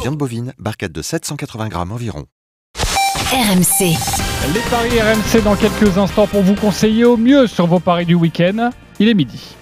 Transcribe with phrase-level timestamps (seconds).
[0.00, 2.24] Viande bovine, barquette de 780 grammes environ.
[3.30, 3.94] RMC.
[4.54, 8.14] Les paris RMC dans quelques instants pour vous conseiller au mieux sur vos paris du
[8.14, 8.70] week-end.
[8.98, 9.56] Il est midi.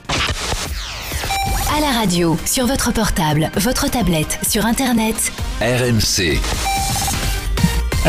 [1.76, 5.32] À la radio, sur votre portable, votre tablette, sur Internet.
[5.61, 6.38] RMC.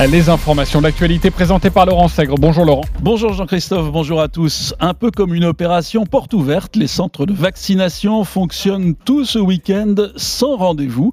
[0.07, 2.35] Les informations d'actualité présentées par Laurent Sègre.
[2.35, 2.85] Bonjour Laurent.
[3.01, 4.73] Bonjour Jean-Christophe, bonjour à tous.
[4.79, 9.95] Un peu comme une opération porte ouverte, les centres de vaccination fonctionnent tout ce week-end
[10.15, 11.11] sans rendez-vous.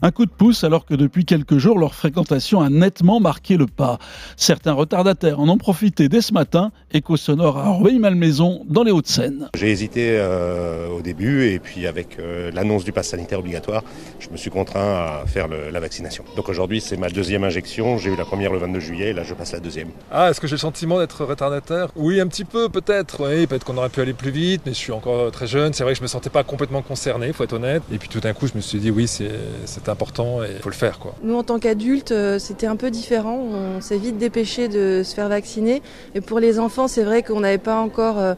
[0.00, 3.66] Un coup de pouce alors que depuis quelques jours, leur fréquentation a nettement marqué le
[3.66, 3.98] pas.
[4.36, 6.70] Certains retardataires en ont profité dès ce matin.
[6.92, 9.48] Écho sonore à Rueil-Malmaison dans les Hauts-de-Seine.
[9.56, 13.82] J'ai hésité euh, au début et puis avec euh, l'annonce du pass sanitaire obligatoire,
[14.20, 16.22] je me suis contraint à faire le, la vaccination.
[16.36, 17.98] Donc aujourd'hui, c'est ma deuxième injection.
[17.98, 19.88] J'ai eu la première le 22 juillet et là, je passe la deuxième.
[20.12, 21.88] Ah, est-ce que j'ai le sentiment d'être retardataire?
[21.96, 23.28] Oui, un petit peu peut-être.
[23.28, 25.72] Oui, peut-être qu'on aurait pu aller plus vite, mais je suis encore très jeune.
[25.72, 27.82] C'est vrai que je me sentais pas complètement concerné, faut être honnête.
[27.92, 30.68] Et puis tout d'un coup, je me suis dit oui, c'est important et il faut
[30.68, 30.98] le faire.
[30.98, 31.14] Quoi.
[31.22, 33.38] Nous, en tant qu'adultes, c'était un peu différent.
[33.38, 35.82] On s'est vite dépêché de se faire vacciner.
[36.14, 38.34] Et pour les enfants, c'est vrai qu'on n'avait pas encore euh,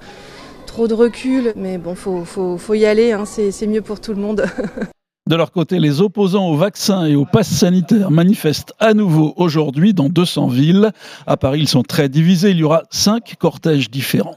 [0.66, 1.52] trop de recul.
[1.56, 3.12] Mais bon, faut, faut, faut y aller.
[3.12, 3.24] Hein.
[3.24, 4.44] C'est mieux pour tout le monde.
[5.30, 9.94] De leur côté, les opposants au vaccin et au pass sanitaire manifestent à nouveau aujourd'hui
[9.94, 10.90] dans 200 villes.
[11.24, 12.50] À Paris, ils sont très divisés.
[12.50, 14.34] Il y aura cinq cortèges différents.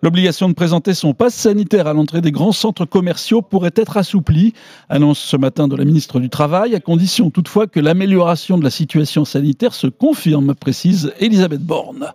[0.00, 4.54] L'obligation de présenter son passe sanitaire à l'entrée des grands centres commerciaux pourrait être assouplie,
[4.88, 8.70] annonce ce matin de la ministre du Travail, à condition toutefois que l'amélioration de la
[8.70, 12.14] situation sanitaire se confirme, précise Elisabeth Borne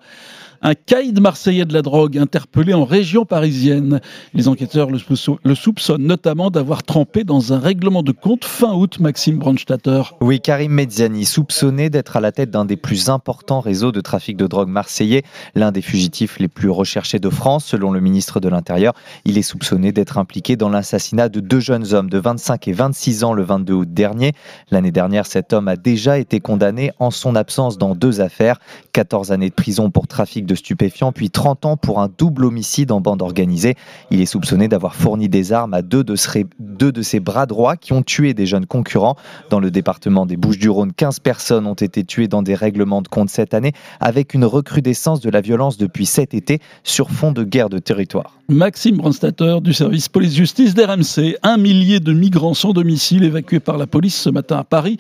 [0.66, 4.02] un caïd marseillais de la drogue interpellé en région parisienne.
[4.34, 9.38] Les enquêteurs le, soupçonnent notamment d'avoir trempé dans un règlement de compte fin août, Maxime
[9.38, 10.02] Brandstatter.
[10.22, 14.38] Oui, Karim Medziani, soupçonné d'être à la tête d'un des plus importants réseaux de trafic
[14.38, 15.22] de drogue marseillais,
[15.54, 18.94] l'un des fugitifs les plus recherchés de France, selon le ministre de l'Intérieur.
[19.24, 23.24] Il est soupçonné d'être impliqué dans l'assassinat de deux jeunes hommes de 25 et 26
[23.24, 24.32] ans le 22 août dernier.
[24.72, 28.58] L'année dernière, cet homme a déjà été condamné en son absence dans deux affaires,
[28.94, 32.92] 14 années de prison pour trafic de stupéfiants, puis 30 ans pour un double homicide
[32.92, 33.76] en bande organisée.
[34.12, 37.46] Il est soupçonné d'avoir fourni des armes à deux de, ses, deux de ses bras
[37.46, 39.16] droits qui ont tué des jeunes concurrents.
[39.50, 43.30] Dans le département des Bouches-du-Rhône, 15 personnes ont été tuées dans des règlements de compte
[43.30, 47.70] cette année, avec une recrudescence de la violence depuis cet été sur fond de guerre
[47.70, 48.40] de territoire.
[48.48, 51.38] Maxime Brandstatter du service police-justice d'RMC.
[51.42, 54.98] Un millier de migrants sans domicile évacués par la police ce matin à Paris.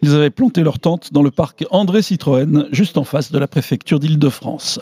[0.00, 3.48] Ils avaient planté leur tente dans le parc André Citroën, juste en face de la
[3.48, 4.80] préfecture d'Île-de-France.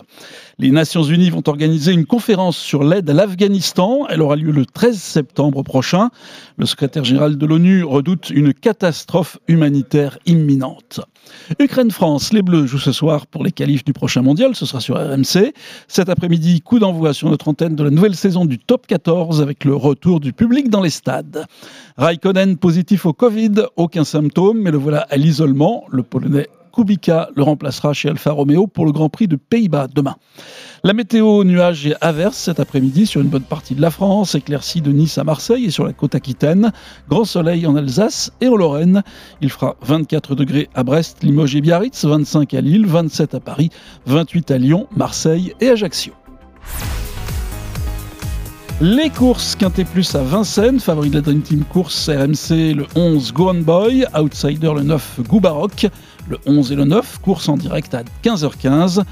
[0.58, 4.06] Les Nations Unies vont organiser une conférence sur l'aide à l'Afghanistan.
[4.08, 6.10] Elle aura lieu le 13 septembre prochain.
[6.56, 11.00] Le secrétaire général de l'ONU redoute une catastrophe humanitaire imminente.
[11.58, 14.96] Ukraine-France, les Bleus jouent ce soir pour les qualifs du prochain mondial, ce sera sur
[14.96, 15.52] RMC.
[15.88, 19.64] Cet après-midi, coup d'envoi sur notre antenne de la nouvelle saison du Top 14 avec
[19.64, 21.46] le retour du public dans les stades.
[21.96, 25.84] Raikkonen positif au Covid, aucun symptôme, mais le voilà à l'isolement.
[25.90, 30.16] Le Polonais Kubica le remplacera chez Alfa Romeo pour le Grand Prix de Pays-Bas demain.
[30.82, 34.80] La météo, nuages et averses cet après-midi sur une bonne partie de la France, éclaircie
[34.80, 36.72] de Nice à Marseille et sur la côte aquitaine.
[37.08, 39.02] Grand soleil en Alsace et en Lorraine.
[39.40, 43.70] Il fera 24 degrés à Brest, Limoges et Biarritz, 25 à Lille, 27 à Paris,
[44.06, 46.12] 28 à Lyon, Marseille et Ajaccio.
[48.80, 53.32] Les courses Quintet Plus à Vincennes, favori de la Dream Team course RMC le 11
[53.32, 55.86] Go Boy, outsider le 9 Goubaroc,
[56.28, 59.02] le 11 et le 9, course en direct à 15h15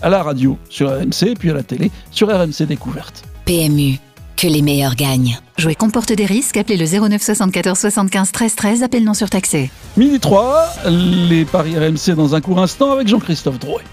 [0.00, 3.24] à la radio sur RMC puis à la télé sur RMC Découverte.
[3.44, 3.98] PMU,
[4.36, 5.38] que les meilleurs gagnent.
[5.58, 9.70] Jouer comporte des risques, appelez le 09 74 75 13 13, appel non surtaxé.
[9.96, 13.84] Midi 3, les paris RMC dans un court instant avec Jean-Christophe Drouet.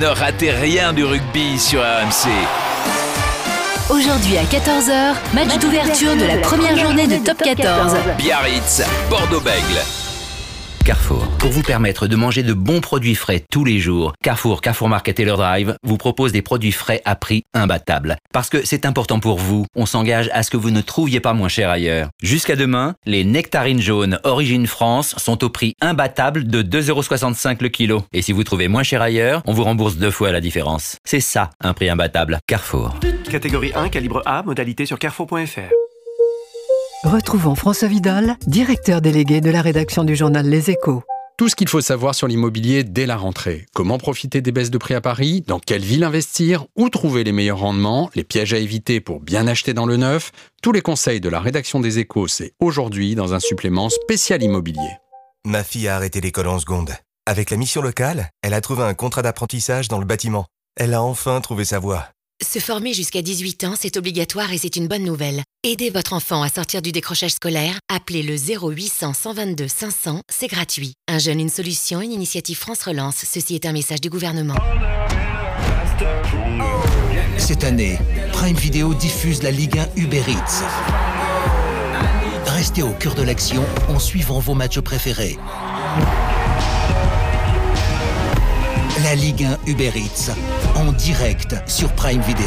[0.00, 2.30] Ne ratez rien du rugby sur RMC.
[3.90, 7.94] Aujourd'hui à 14h, match d'ouverture de la première journée de Top 14.
[8.18, 9.99] Biarritz, Bordeaux-Bègle.
[10.84, 11.26] Carrefour.
[11.38, 15.20] Pour vous permettre de manger de bons produits frais tous les jours, Carrefour, Carrefour Market
[15.20, 18.16] et Drive vous propose des produits frais à prix imbattable.
[18.32, 21.32] Parce que c'est important pour vous, on s'engage à ce que vous ne trouviez pas
[21.32, 22.08] moins cher ailleurs.
[22.22, 28.02] Jusqu'à demain, les nectarines jaunes Origine France sont au prix imbattable de 2,65€ le kilo.
[28.12, 30.98] Et si vous trouvez moins cher ailleurs, on vous rembourse deux fois la différence.
[31.04, 32.38] C'est ça, un prix imbattable.
[32.46, 32.94] Carrefour.
[33.30, 35.79] Catégorie 1, calibre A, modalité sur carrefour.fr.
[37.04, 41.02] Retrouvons François Vidal, directeur délégué de la rédaction du journal Les Échos.
[41.38, 43.64] Tout ce qu'il faut savoir sur l'immobilier dès la rentrée.
[43.74, 45.42] Comment profiter des baisses de prix à Paris?
[45.46, 46.66] Dans quelle ville investir?
[46.76, 48.10] Où trouver les meilleurs rendements?
[48.14, 50.30] Les pièges à éviter pour bien acheter dans le neuf?
[50.60, 54.98] Tous les conseils de la rédaction des Échos, c'est aujourd'hui dans un supplément spécial immobilier.
[55.46, 56.90] Ma fille a arrêté l'école en seconde.
[57.24, 60.44] Avec la mission locale, elle a trouvé un contrat d'apprentissage dans le bâtiment.
[60.76, 62.08] Elle a enfin trouvé sa voie.
[62.42, 65.42] Se former jusqu'à 18 ans, c'est obligatoire et c'est une bonne nouvelle.
[65.62, 67.78] Aidez votre enfant à sortir du décrochage scolaire.
[67.94, 70.94] Appelez le 0800 122 500, c'est gratuit.
[71.06, 73.24] Un jeune, une solution, une initiative France Relance.
[73.30, 74.56] Ceci est un message du gouvernement.
[77.36, 77.98] Cette année,
[78.32, 80.64] Prime Video diffuse la Ligue 1 Uber Eats.
[82.46, 85.36] Restez au cœur de l'action en suivant vos matchs préférés.
[89.02, 90.32] La Ligue 1 Uber Eats,
[90.80, 92.46] en direct sur Prime Video.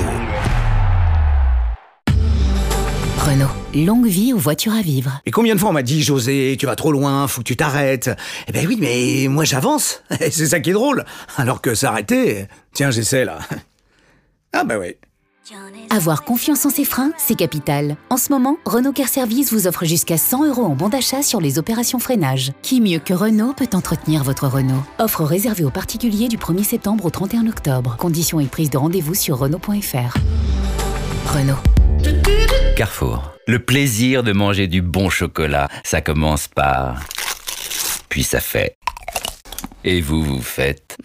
[3.20, 5.22] Renault, longue vie aux voitures à vivre.
[5.28, 7.56] Et combien de fois on m'a dit, José, tu vas trop loin, faut que tu
[7.56, 8.10] t'arrêtes
[8.48, 10.02] Eh ben oui, mais moi j'avance.
[10.20, 11.06] C'est ça qui est drôle.
[11.38, 13.40] Alors que s'arrêter, tiens, j'essaie là.
[14.56, 14.96] Ah bah oui.
[15.90, 17.98] Avoir confiance en ses freins, c'est capital.
[18.10, 21.42] En ce moment, Renault Care Service vous offre jusqu'à 100 euros en bon d'achat sur
[21.42, 22.52] les opérations freinage.
[22.62, 24.84] Qui mieux que Renault peut entretenir votre Renault?
[25.00, 27.96] Offre réservée aux particuliers du 1er septembre au 31 octobre.
[27.98, 30.18] Conditions et prise de rendez-vous sur Renault.fr.
[31.28, 31.58] Renault.
[32.76, 33.32] Carrefour.
[33.48, 37.02] Le plaisir de manger du bon chocolat, ça commence par...
[38.10, 38.78] Puis ça fait...
[39.84, 40.98] Et vous, vous faites...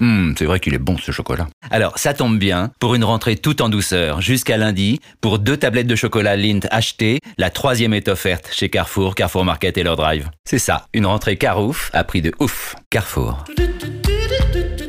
[0.00, 1.48] Hum, c'est vrai qu'il est bon ce chocolat.
[1.70, 5.86] Alors, ça tombe bien, pour une rentrée tout en douceur, jusqu'à lundi, pour deux tablettes
[5.86, 10.30] de chocolat Lindt achetées, la troisième est offerte chez Carrefour, Carrefour Market et leur drive.
[10.44, 12.76] C'est ça, une rentrée carouf à prix de ouf.
[12.90, 13.44] Carrefour.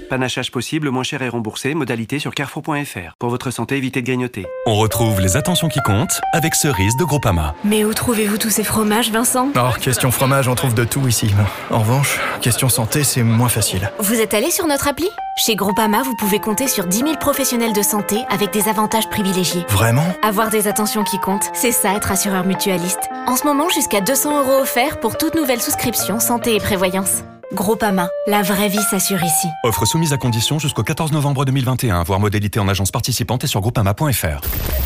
[0.09, 1.73] Panachage possible, moins cher et remboursé.
[1.73, 3.13] Modalité sur carrefour.fr.
[3.19, 4.45] Pour votre santé, évitez de grignoter.
[4.65, 7.55] On retrouve les attentions qui comptent avec Cerise de Groupama.
[7.63, 9.49] Mais où trouvez-vous tous ces fromages, Vincent?
[9.55, 11.33] Oh, question fromage, on trouve de tout ici.
[11.71, 13.91] En revanche, question santé, c'est moins facile.
[13.99, 15.07] Vous êtes allé sur notre appli?
[15.37, 19.65] Chez Groupama, vous pouvez compter sur 10 000 professionnels de santé avec des avantages privilégiés.
[19.69, 20.05] Vraiment?
[20.23, 23.09] Avoir des attentions qui comptent, c'est ça être assureur mutualiste.
[23.27, 27.23] En ce moment, jusqu'à 200 euros offerts pour toute nouvelle souscription santé et prévoyance.
[27.53, 29.47] Groupama, la vraie vie s'assure ici.
[29.63, 32.03] Offre soumise à condition jusqu'au 14 novembre 2021.
[32.03, 34.41] Voir modalité en agence participante et sur groupama.fr.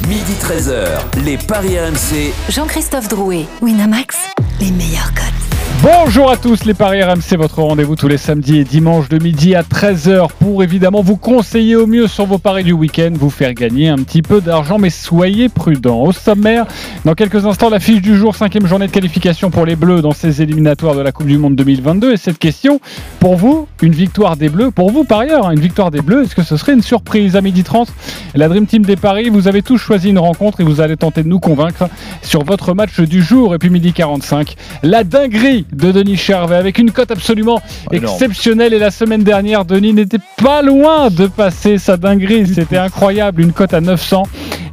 [0.07, 2.33] Midi 13h, les Paris RMC.
[2.49, 4.17] Jean-Christophe Drouet, Winamax,
[4.59, 5.48] les meilleurs codes.
[5.81, 9.55] Bonjour à tous les Paris RMC, votre rendez-vous tous les samedis et dimanches de midi
[9.55, 13.53] à 13h pour évidemment vous conseiller au mieux sur vos paris du week-end, vous faire
[13.53, 16.01] gagner un petit peu d'argent, mais soyez prudents.
[16.01, 16.65] Au sommaire,
[17.05, 20.11] dans quelques instants, la fiche du jour, cinquième journée de qualification pour les Bleus dans
[20.11, 22.11] ces éliminatoires de la Coupe du Monde 2022.
[22.11, 22.81] Et cette question,
[23.21, 26.23] pour vous, une victoire des Bleus, pour vous par ailleurs, hein, une victoire des Bleus,
[26.23, 27.87] est-ce que ce serait une surprise à midi 30
[28.35, 31.23] La Dream Team des Paris, vous avez tous choisi une rencontre et vous allez tenter
[31.23, 31.87] de nous convaincre
[32.21, 33.55] sur votre match du jour.
[33.55, 37.61] Et puis midi 45, la dinguerie de Denis Charvet avec une cote absolument
[37.91, 38.13] Énorme.
[38.13, 38.73] exceptionnelle.
[38.73, 42.47] Et la semaine dernière, Denis n'était pas loin de passer sa dinguerie.
[42.47, 44.23] C'était incroyable, une cote à 900.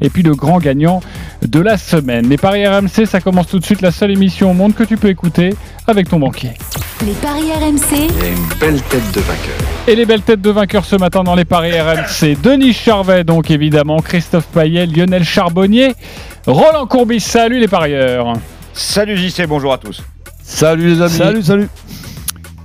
[0.00, 1.00] Et puis le grand gagnant
[1.42, 2.28] de la semaine.
[2.28, 3.82] Les Paris RMC, ça commence tout de suite.
[3.82, 5.54] La seule émission au monde que tu peux écouter
[5.86, 6.50] avec ton banquier.
[7.04, 9.54] Les paris RMC, Il y a une belle tête de vainqueur.
[9.86, 12.36] Et les belles têtes de vainqueurs ce matin dans les paris RMC.
[12.42, 15.94] Denis Charvet, donc évidemment, Christophe Payet, Lionel Charbonnier,
[16.46, 17.20] Roland Courbis.
[17.20, 18.32] Salut les parieurs.
[18.72, 20.02] Salut JC, bonjour à tous.
[20.48, 21.12] Salut les amis.
[21.12, 21.68] Salut, salut.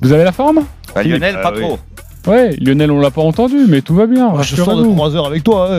[0.01, 0.65] Vous avez la forme?
[0.93, 1.79] Bah, Lionel, Ah pas trop.
[2.27, 4.31] Ouais, Lionel, on l'a pas entendu, mais tout va bien.
[4.37, 4.95] Ah, je sors de rassurez-vous.
[4.95, 5.69] 3 heures avec toi.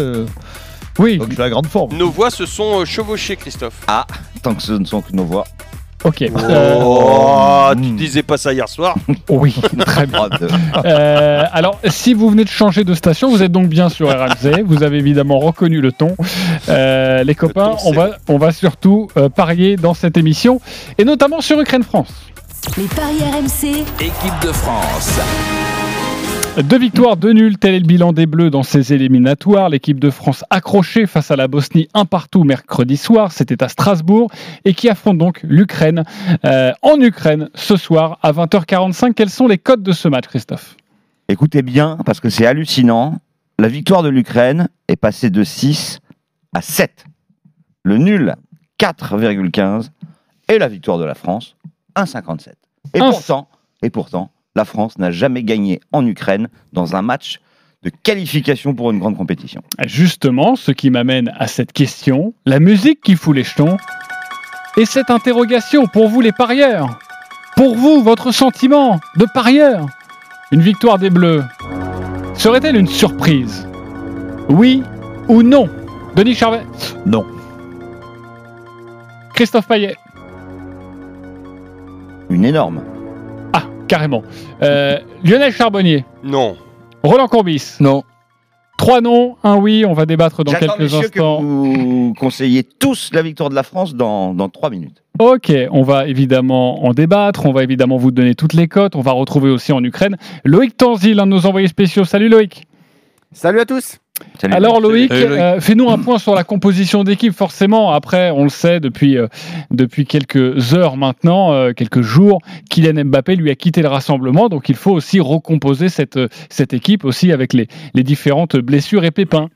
[0.99, 1.19] Oui.
[1.19, 1.97] Donc à la grande forme.
[1.97, 3.81] Nos voix se sont euh, chevauchées, Christophe.
[3.87, 4.07] Ah,
[4.43, 5.45] tant que ce ne sont que nos voix.
[6.05, 6.25] Ok.
[6.83, 7.81] Oh, Hmm.
[7.81, 8.97] tu disais pas ça hier soir.
[9.29, 9.55] Oui,
[9.87, 10.29] très bien.
[10.85, 14.63] Euh, alors, si vous venez de changer de station, vous êtes donc bien sur RMC.
[14.67, 16.17] Vous avez évidemment reconnu le ton.
[16.69, 20.61] Euh, les copains, on va, on va surtout euh, parier dans cette émission,
[20.99, 22.13] et notamment sur Ukraine-France.
[22.77, 25.19] les paris RMC, Équipe de France.
[26.59, 29.71] Deux victoires, deux nuls, tel est le bilan des Bleus dans ces éliminatoires.
[29.71, 34.31] L'équipe de France accrochée face à la Bosnie un partout mercredi soir, c'était à Strasbourg,
[34.67, 36.05] et qui affronte donc l'Ukraine
[36.45, 39.15] euh, en Ukraine ce soir à 20h45.
[39.15, 40.77] Quels sont les codes de ce match, Christophe?
[41.29, 43.19] Écoutez bien, parce que c'est hallucinant.
[43.59, 46.01] La victoire de l'Ukraine est passée de 6
[46.53, 47.07] à 7.
[47.83, 48.35] Le nul,
[48.79, 49.89] 4,15.
[50.51, 51.57] Et la victoire de la France,
[51.97, 52.49] 1,57.
[52.93, 53.49] Et pourtant,
[53.81, 57.41] et pourtant, la France n'a jamais gagné en Ukraine dans un match
[57.83, 59.63] de qualification pour une grande compétition.
[59.87, 63.77] Justement, ce qui m'amène à cette question, la musique qui fout les jetons,
[64.77, 66.99] et cette interrogation pour vous les parieurs,
[67.57, 69.87] pour vous, votre sentiment de parieur,
[70.53, 71.43] une victoire des Bleus,
[72.35, 73.67] serait-elle une surprise?
[74.49, 74.83] Oui
[75.29, 75.69] ou non?
[76.15, 76.65] Denis Charvet?
[77.05, 77.27] Non.
[79.35, 79.97] Christophe Payet?
[82.31, 82.83] Une énorme.
[83.89, 84.23] Carrément.
[84.63, 86.57] Euh, Lionel Charbonnier Non.
[87.03, 88.03] Roland Courbis Non.
[88.79, 91.39] Trois noms, un oui, on va débattre dans J'attends, quelques messieurs, instants.
[91.39, 95.05] que vous conseillez tous la victoire de la France dans, dans 3 minutes.
[95.21, 99.01] Ok, on va évidemment en débattre, on va évidemment vous donner toutes les cotes, on
[99.03, 102.05] va retrouver aussi en Ukraine Loïc Tanzil, un de nos envoyés spéciaux.
[102.05, 102.65] Salut Loïc
[103.33, 103.99] Salut à tous.
[104.43, 107.33] Alors Loïc, euh, fais-nous un point sur la composition d'équipe.
[107.33, 109.27] Forcément, après, on le sait depuis, euh,
[109.71, 114.49] depuis quelques heures maintenant, euh, quelques jours, Kylian Mbappé lui a quitté le rassemblement.
[114.49, 116.19] Donc il faut aussi recomposer cette,
[116.51, 119.49] cette équipe aussi avec les, les différentes blessures et pépins.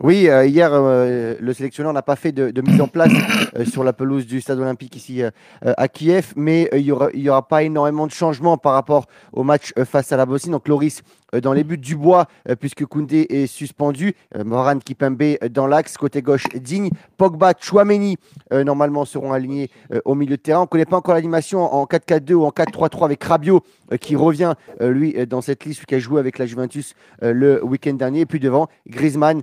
[0.00, 3.10] Oui, euh, hier, euh, le sélectionneur n'a pas fait de, mise en place
[3.56, 5.22] euh, sur la pelouse du stade olympique ici
[5.62, 10.12] à Kiev, mais il n'y aura, pas énormément de changements par rapport au match face
[10.12, 10.52] à la Bosnie.
[10.52, 11.02] Donc, Loris
[11.42, 14.14] dans les buts du bois, euh, puisque Koundé est suspendu.
[14.44, 16.90] Moran Kipembe dans l'axe, côté gauche, Digne.
[17.18, 18.16] Pogba, Chouameni,
[18.50, 19.68] normalement, seront alignés
[20.04, 20.60] au milieu de terrain.
[20.60, 23.62] On ne connaît pas encore l'animation en 4-4-2 ou en 4-3-3 avec Rabiot,
[24.00, 28.20] qui revient, lui, dans cette liste, qui a joué avec la Juventus le week-end dernier.
[28.20, 29.42] Et puis devant, Griezmann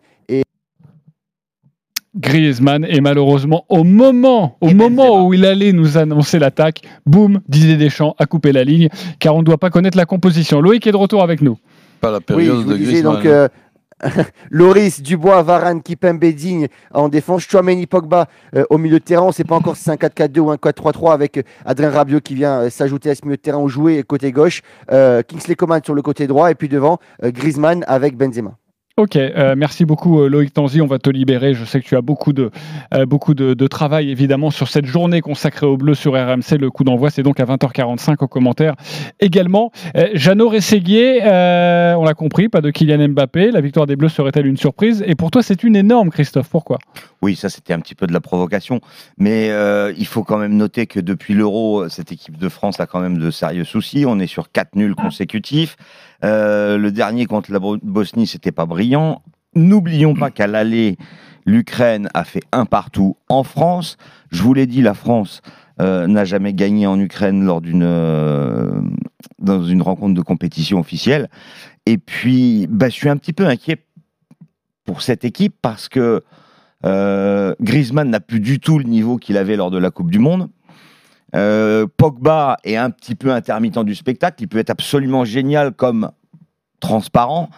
[2.17, 7.77] Griezmann et malheureusement au moment au moment où il allait nous annoncer l'attaque, boum, Didier
[7.77, 10.61] Deschamps a coupé la ligne car on ne doit pas connaître la composition.
[10.61, 11.57] Loïc est de retour avec nous.
[12.01, 13.13] Pas la Oui, période je vous de disais Griezmann.
[13.15, 13.47] donc euh,
[14.51, 19.23] Loris, Dubois, Varane, Kipembe, Digne en défense, Chouameni, Pogba euh, au milieu de terrain.
[19.23, 21.89] On ne sait pas encore si c'est un 4-4-2 ou un 4-3-3 avec euh, Adrien
[21.91, 25.21] Rabiot qui vient euh, s'ajouter à ce milieu de terrain ou jouer côté gauche, euh,
[25.23, 28.55] Kingsley Coman sur le côté droit et puis devant euh, Griezmann avec Benzema.
[28.97, 31.53] Ok, euh, merci beaucoup euh, Loïc Tanzi, on va te libérer.
[31.53, 32.49] Je sais que tu as beaucoup de,
[32.93, 36.57] euh, beaucoup de, travail évidemment sur cette journée consacrée au bleu sur RMC.
[36.57, 38.75] Le coup d'envoi c'est donc à 20h45 aux commentaires
[39.19, 39.71] également.
[40.13, 43.51] Jeannot Rességuier, on l'a compris, pas de Kylian Mbappé.
[43.51, 45.03] La victoire des Bleus serait-elle une surprise?
[45.05, 46.77] Et pour toi c'est une énorme Christophe, pourquoi?
[47.21, 48.79] Oui, ça c'était un petit peu de la provocation,
[49.17, 49.49] mais
[49.97, 53.17] il faut quand même noter que depuis l'Euro, cette équipe de France a quand même
[53.17, 54.05] de sérieux soucis.
[54.07, 55.75] On est sur quatre nuls consécutifs.
[56.23, 59.21] Euh, le dernier contre la Bo- Bosnie, c'était pas brillant.
[59.55, 60.97] N'oublions pas qu'à l'aller,
[61.45, 63.97] l'Ukraine a fait un partout en France.
[64.31, 65.41] Je vous l'ai dit, la France
[65.81, 68.81] euh, n'a jamais gagné en Ukraine lors d'une euh,
[69.39, 71.29] dans une rencontre de compétition officielle.
[71.85, 73.77] Et puis, bah, je suis un petit peu inquiet
[74.85, 76.23] pour cette équipe parce que
[77.61, 80.49] Griezmann n'a plus du tout le niveau qu'il avait lors de la Coupe du Monde.
[81.35, 84.43] Euh, Pogba est un petit peu intermittent du spectacle.
[84.43, 86.11] Il peut être absolument génial comme
[86.79, 87.49] transparent.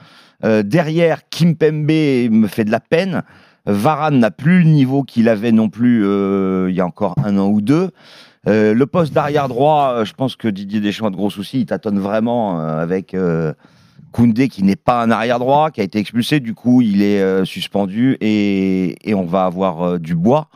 [0.43, 1.91] Euh, derrière, Kimpembe
[2.31, 3.24] me fait de la peine.
[3.65, 7.38] Varane n'a plus le niveau qu'il avait non plus euh, il y a encore un
[7.38, 7.91] an ou deux.
[8.50, 11.60] Le poste d'arrière droit, je pense que Didier Deschamps a de gros soucis.
[11.60, 13.13] Il tâtonne vraiment avec
[14.13, 16.39] Koundé qui n'est pas un arrière droit, qui a été expulsé.
[16.39, 20.48] Du coup, il est suspendu et, on va avoir euh, Dubois.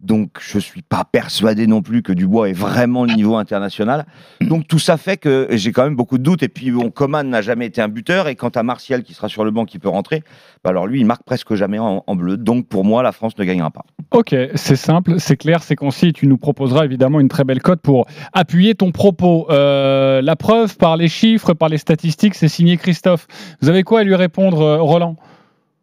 [0.00, 4.04] Donc, je suis pas persuadé non plus que Dubois est vraiment le niveau international.
[4.42, 6.42] Donc, tout ça fait que j'ai quand même beaucoup de doutes.
[6.42, 8.28] Et puis, bon, Coman n'a jamais été un buteur.
[8.28, 10.22] Et quant à Martial qui sera sur le banc, qui peut rentrer,
[10.62, 12.36] bah alors lui, il marque presque jamais en, en bleu.
[12.36, 13.84] Donc, pour moi, la France ne gagnera pas.
[14.10, 16.12] Ok, c'est simple, c'est clair, c'est concis.
[16.12, 19.46] Tu nous proposeras évidemment une très belle cote pour appuyer ton propos.
[19.50, 23.26] Euh, la preuve par les chiffres, par les statistiques, c'est signé Christophe.
[23.62, 25.16] Vous avez quoi à lui répondre, euh, Roland?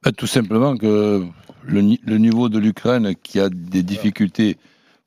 [0.03, 1.23] Bah, Tout simplement que
[1.65, 4.57] le, ni- le niveau de l'Ukraine qui a des difficultés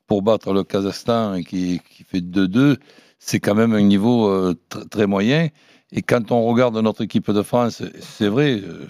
[0.07, 2.77] pour battre le Kazakhstan et qui, fait 2-2,
[3.19, 5.49] c'est quand même un niveau euh, tr- très moyen.
[5.91, 8.87] Et quand on regarde notre équipe de France, c'est vrai, euh,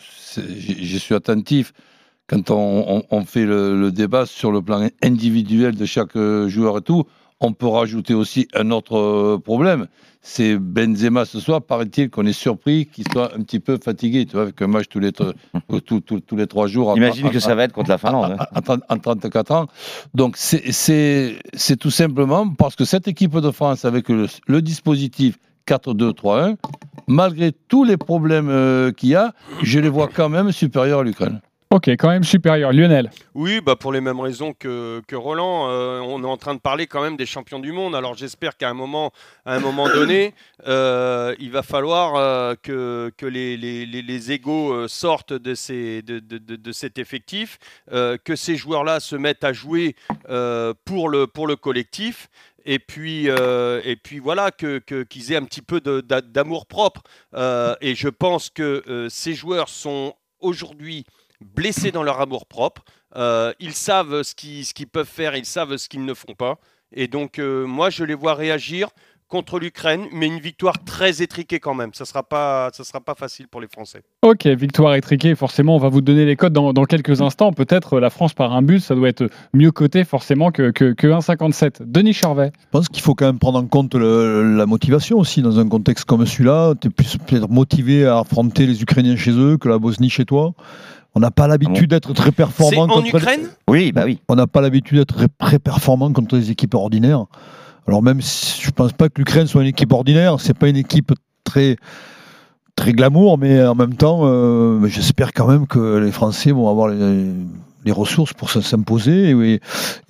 [0.48, 1.74] j'y suis attentif.
[2.28, 6.82] Quand on, fait le, le débat sur le plan individuel de chaque euh, joueur et
[6.82, 7.06] tout,
[7.40, 9.88] on peut rajouter aussi un autre euh, problème.
[10.22, 14.34] C'est Benzema ce soir, paraît-il qu'on est surpris qu'il soit un petit peu fatigué, tu
[14.34, 15.34] vois, avec un match tous les, tr-
[15.86, 16.90] tous- tous- tous les trois jours.
[16.90, 18.36] en- Imagine que ça va être contre la Finlande.
[18.40, 18.62] hein.
[18.68, 19.68] en, en- en 34 ans.
[20.14, 21.36] Donc, c'est
[21.80, 26.56] tout simplement parce que cette équipe de France, avec le, le dispositif 4-2-3-1,
[27.08, 31.04] malgré tous les problèmes euh, qu'il y a, je les vois quand même supérieurs à
[31.04, 31.40] l'Ukraine.
[31.70, 32.72] Ok, quand même supérieur.
[32.72, 36.56] Lionel Oui, bah pour les mêmes raisons que, que Roland, euh, on est en train
[36.56, 37.94] de parler quand même des champions du monde.
[37.94, 39.12] Alors j'espère qu'à un moment,
[39.46, 40.34] à un moment donné,
[40.68, 45.54] euh, il va falloir euh, que, que les, les, les, les égos euh, sortent de,
[45.56, 47.60] ces, de, de, de, de cet effectif,
[47.92, 49.96] que ces joueurs-là se mettent à jouer
[50.86, 52.30] pour, le, pour le collectif.
[52.70, 57.02] Et puis, euh, et puis voilà, que, que- qu'ils aient un petit peu d'amour propre.
[57.34, 61.06] Euh, et je pense que euh, ces joueurs sont aujourd'hui
[61.42, 62.84] blessés dans leur amour propre.
[63.16, 66.34] Euh, ils savent ce qu'ils, ce qu'ils peuvent faire, ils savent ce qu'ils ne font
[66.38, 66.56] pas.
[66.94, 68.90] Et donc, euh, moi, je les vois réagir
[69.30, 71.94] contre l'Ukraine, mais une victoire très étriquée quand même.
[71.94, 74.02] Ça ne sera, pas- ça sera pas facile pour les Français.
[74.22, 77.52] Ok, victoire étriquée, forcément, on va vous donner les codes dans, dans quelques instants.
[77.52, 80.94] Peut-être euh, la France par un but, ça doit être mieux coté forcément que, que,
[80.94, 81.80] que 1,57.
[81.82, 85.42] Denis Charvet Je pense qu'il faut quand même prendre en compte le- la motivation aussi.
[85.42, 89.32] Dans un contexte comme celui-là, tu es plus peut-être motivé à affronter les Ukrainiens chez
[89.32, 90.54] eux que la Bosnie chez toi.
[91.18, 92.70] On n'a pas l'habitude d'être très performant.
[92.72, 94.20] C'est en contre les- Ukraine Oui, bah oui.
[94.30, 97.26] On n'a pas l'habitude d'être très- très performant contre les équipes ordinaires.
[97.88, 100.76] Alors même si je pense pas que l'Ukraine soit une équipe ordinaire, c'est pas une
[100.78, 101.78] équipe très
[102.76, 106.90] très glamour, mais en même temps, euh, j'espère quand même que les Français vont avoir
[106.90, 107.32] les,
[107.84, 109.32] les ressources pour s'imposer.
[109.32, 109.60] Et,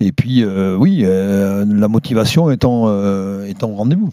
[0.00, 4.12] et puis, euh, oui, euh, la motivation est en, euh, est en rendez-vous.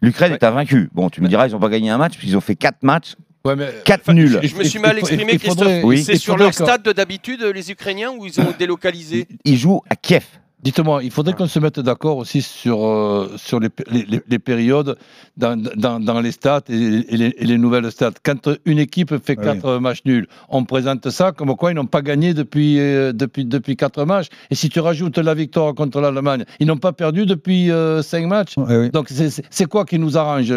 [0.00, 0.88] L'Ukraine est invaincue.
[0.94, 3.16] Bon, tu me diras, ils n'ont pas gagné un match, puisqu'ils ont fait 4 matchs,
[3.46, 4.40] Ouais, mais 4 nuls.
[4.42, 5.58] Je me suis mal exprimé, Christophe.
[5.58, 6.02] faudrait- Oui.
[6.02, 9.96] C'est sur leur que- stade d'habitude, les Ukrainiens, ou ils ont délocalisé Ils jouent à
[9.96, 10.24] Kiev.
[10.62, 14.38] Dites-moi, il faudrait qu'on se mette d'accord aussi sur, euh, sur les, les- les- les
[14.40, 14.96] périodes
[15.36, 18.10] dans, dans- dans les stats et, et les, et les nouvelles stats.
[18.24, 19.44] Quand une équipe fait Oui.
[19.44, 23.44] quatre matchs nuls, on présente ça comme quoi ils n'ont pas gagné depuis, euh, depuis,
[23.44, 24.26] depuis quatre matchs.
[24.50, 28.26] Et si tu rajoutes la victoire contre l'Allemagne, ils n'ont pas perdu depuis euh, cinq
[28.26, 28.54] matchs.
[28.56, 28.90] Oui.
[28.90, 30.52] Donc c'est- quoi qui nous arrange?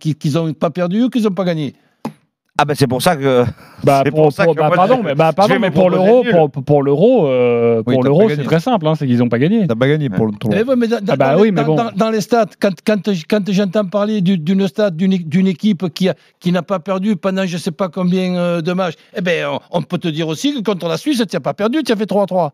[0.00, 1.74] Qu'ils n'ont pas perdu ou qu'ils n'ont pas gagné?
[2.58, 3.44] Ah ben c'est pour ça que.
[3.84, 6.24] Bah, c'est pour, pour ça pour- que bah, pardon, mais, bah, pardon, mais pour l'euro,
[6.30, 9.38] pour, pour l'euro, euh, Oui, pour l'euro, c'est très simple, hein, c'est qu'ils n'ont pas
[9.38, 9.66] gagné.
[9.66, 10.50] T'as pas gagné pour le tour.
[10.50, 11.76] Ouais, mais dans, Ah bah dans oui, les, mais dans- bon.
[11.76, 16.08] dans- dans les stats, quand, quand, quand j'entends parler du- d'une stat d'une équipe qui,
[16.08, 19.20] a- qui n'a pas perdu pendant je ne sais pas combien euh, de matchs, eh
[19.20, 21.82] ben, on, on peut te dire aussi que contre la Suisse, tu n'as pas perdu,
[21.84, 22.52] tu as fait 3-3.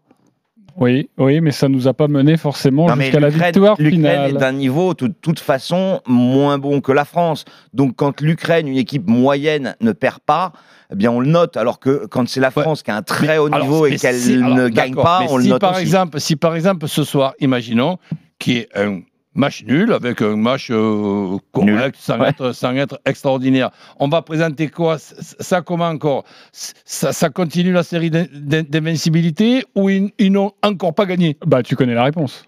[0.77, 4.33] Oui, oui, mais ça nous a pas mené forcément jusqu'à la victoire L'Ukraine est finale.
[4.39, 7.45] d'un niveau, de toute façon, moins bon que la France.
[7.75, 10.53] Donc, quand l'Ukraine, une équipe moyenne, ne perd pas,
[10.93, 11.57] eh bien, on le note.
[11.57, 14.15] Alors que quand c'est la France qui a un très haut Alors, niveau et qu'elle
[14.17, 15.83] si- ne gagne pas, mais on le si note par aussi.
[15.83, 17.99] Exemple, si par exemple ce soir, imaginons
[18.39, 19.01] qu'il y ait un
[19.35, 22.29] match nul avec un match euh, correct, sans, Ouais.
[22.29, 24.97] être, sans être extraordinaire, on va présenter quoi?
[24.99, 26.25] Ça comment encore?
[26.53, 31.37] Ça, ça continue la série d'in- d'in- d'invincibilité ou ils, ils n'ont encore pas gagné?
[31.47, 32.45] Bah, tu connais la réponse.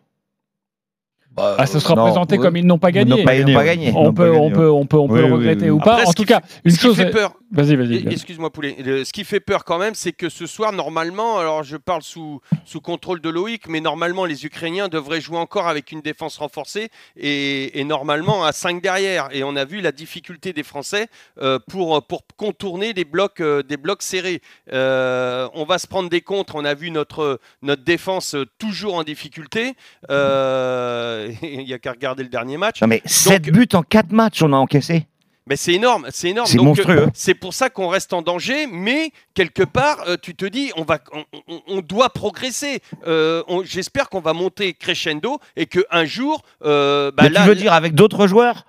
[1.37, 2.43] Ah, ce sera non, présenté oui.
[2.45, 3.25] comme ils n'ont pas Ils gagné.
[3.25, 3.89] pas Ils n'ont pas gagné.
[3.89, 5.65] Ils On n'ont peut, pas on gagné, peut, on peut, on peut Oui, le regretter
[5.65, 5.71] oui.
[5.71, 5.95] ou pas.
[5.95, 6.95] Après, en tout cas, une ce qui chose.
[6.97, 7.35] fait peur.
[7.55, 8.13] Vas-y, vas-y.
[8.13, 8.77] Excuse-moi, Poulet.
[8.85, 12.03] Le- ce qui fait peur quand même, c'est que ce soir, normalement, alors je parle
[12.03, 16.37] sous, sous contrôle de Loïc, mais normalement, les Ukrainiens devraient jouer encore avec une défense
[16.39, 19.29] renforcée et, et normalement à 5 derrière.
[19.33, 21.07] Et on a vu la difficulté des Français
[21.41, 24.41] euh, pour, pour contourner des blocs, euh, des blocs serrés.
[24.73, 26.57] Euh, on va se prendre des contres.
[26.57, 29.75] On a vu notre, notre défense toujours en difficulté.
[30.11, 32.81] Euh, Il n'y a qu'à regarder le dernier match.
[32.83, 35.07] Non, mais 7 buts en 4 matchs, on a encaissé.
[35.47, 36.47] Mais c'est énorme, c'est énorme.
[36.49, 36.99] C'est monstrueux.
[37.03, 40.73] euh, C'est pour ça qu'on reste en danger, mais quelque part, euh, tu te dis,
[40.77, 42.81] on va, on, on- on doit progresser.
[43.07, 47.49] Euh, J'espère qu'on va monter crescendo et que un jour, euh, bah Mais là, tu
[47.49, 48.65] veux dire avec d'autres joueurs?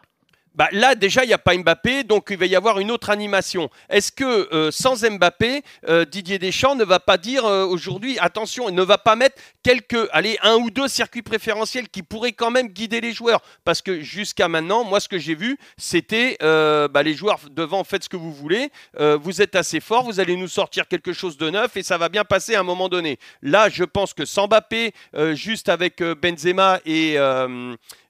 [0.55, 3.09] Bah là, déjà, il n'y a pas Mbappé, donc il va y avoir une autre
[3.09, 3.69] animation.
[3.89, 8.69] Est-ce que euh, sans Mbappé, euh, Didier Deschamps ne va pas dire euh, aujourd'hui, attention,
[8.69, 12.51] il ne va pas mettre quelques, allez, un ou deux circuits préférentiels qui pourraient quand
[12.51, 13.41] même guider les joueurs?
[13.65, 18.05] Parce que jusqu'à maintenant, moi, ce que j'ai vu, c'était bah, les joueurs devant, faites
[18.05, 21.49] ce que vous voulez, vous êtes assez fort, vous allez nous sortir quelque chose de
[21.49, 23.17] neuf et ça va bien passer à un moment donné.
[23.41, 24.93] Là, je pense que sans Mbappé,
[25.33, 27.17] juste avec Benzema et,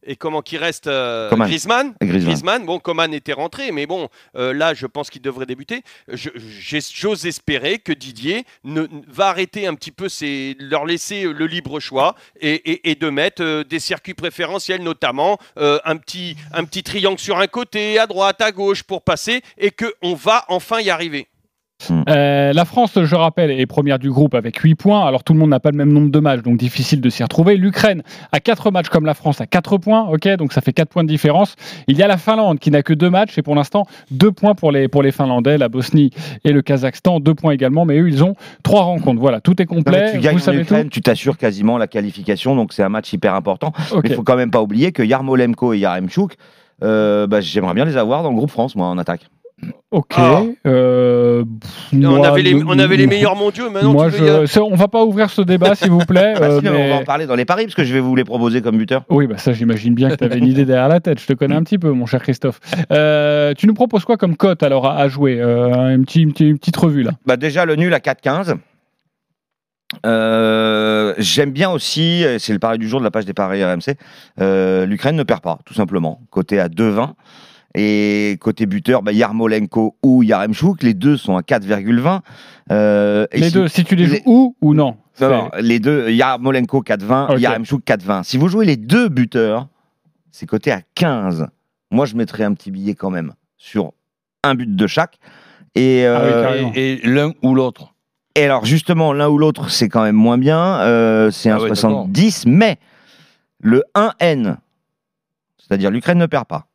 [0.05, 1.47] et comment qui reste euh, Coman.
[1.47, 2.21] Griezmann, Griezmann.
[2.23, 5.81] Griezmann, bon, Coman était rentré, mais bon, euh, là, je pense qu'il devrait débuter.
[6.09, 11.31] J'ose espérer que Didier ne, ne- va arrêter un petit peu, ses, leur laisser euh,
[11.31, 16.35] le libre choix et, et- et de mettre euh, des circuits préférentiels, notamment un, petit,
[16.53, 20.45] un petit triangle sur un côté, à droite, à gauche pour passer, et qu'on va
[20.47, 21.27] enfin y arriver.
[22.09, 25.05] Euh, la France, je rappelle, est première du groupe avec 8 points.
[25.05, 27.21] Alors tout le monde n'a pas le même nombre de matchs, donc difficile de s'y
[27.21, 27.57] retrouver.
[27.57, 30.89] L'Ukraine a 4 matchs comme la France à 4 points, ok, donc ça fait 4
[30.89, 31.55] points de différence.
[31.87, 34.55] Il y a la Finlande qui n'a que 2 matchs et pour l'instant 2 points
[34.55, 36.11] pour les, pour les Finlandais, la Bosnie
[36.43, 39.19] et le Kazakhstan, 2 points également, mais eux ils ont 3 rencontres.
[39.19, 40.11] Voilà, tout est Non, complet.
[40.13, 40.89] tu gagnes Vous en savez Ukraine, tout.
[40.91, 43.73] tu t'assures quasiment la qualification, donc c'est un match hyper important.
[43.93, 46.35] Mais il faut quand même pas oublier que Yarmolenko et Yaremchuk,
[46.83, 49.27] euh, bah, j'aimerais bien les avoir dans le groupe France, moi, en attaque.
[49.89, 50.13] Ok.
[50.17, 50.41] Ah.
[50.67, 51.43] euh,
[51.93, 54.45] on, moi, avait les, le- on avait les meilleurs mondiaux, maintenant Moi, tu veux je,
[54.47, 56.33] ça, on va pas ouvrir ce débat, s'il vous plaît.
[56.39, 58.15] Bah, euh, mais- On va en parler dans les paris, parce que je vais vous
[58.15, 59.03] les proposer comme buteur.
[59.09, 61.19] Oui, bah ça, j'imagine bien que tu avais une idée derrière la tête.
[61.21, 62.59] Je te connais un petit peu, mon cher Christophe.
[62.91, 66.31] Euh, tu nous proposes quoi comme cote alors à, à jouer Euh, une, petite, une
[66.33, 67.11] petite- une petite revue là?
[67.25, 68.55] Bah, déjà, le nul à 4-15.
[70.05, 73.95] Euh, J'aime bien aussi, c'est le pari du jour de la page des paris RMC,
[74.41, 76.19] euh, l'Ukraine ne perd pas, tout simplement.
[76.29, 77.13] Côté à 2,20.
[77.77, 82.21] Et côté buteur, bah, Yarmolenko ou Yaremchuk, les deux sont à 4,20.
[82.71, 85.79] Euh, Les si- deux, si tu les joues les- où ou non Non, non, les
[85.79, 87.39] deux, Yarmolenko 4,20, Ok.
[87.41, 88.23] Yaremchuk 4,20.
[88.23, 89.67] Si vous jouez les deux buteurs,
[90.31, 91.47] c'est coté à 15.
[91.91, 93.91] Moi, je mettrais un petit billet quand même sur
[94.43, 95.17] un but de chaque.
[95.75, 96.69] Et, Ah oui, euh.
[96.75, 97.93] Et, et l'un ou l'autre.
[98.35, 100.79] et alors, justement, l'un ou l'autre, c'est quand même moins bien.
[100.79, 102.77] euh, c'est un Ah ouais, 70, mais
[103.59, 104.57] le 1N,
[105.57, 106.67] c'est-à-dire l'Ukraine ne perd pas.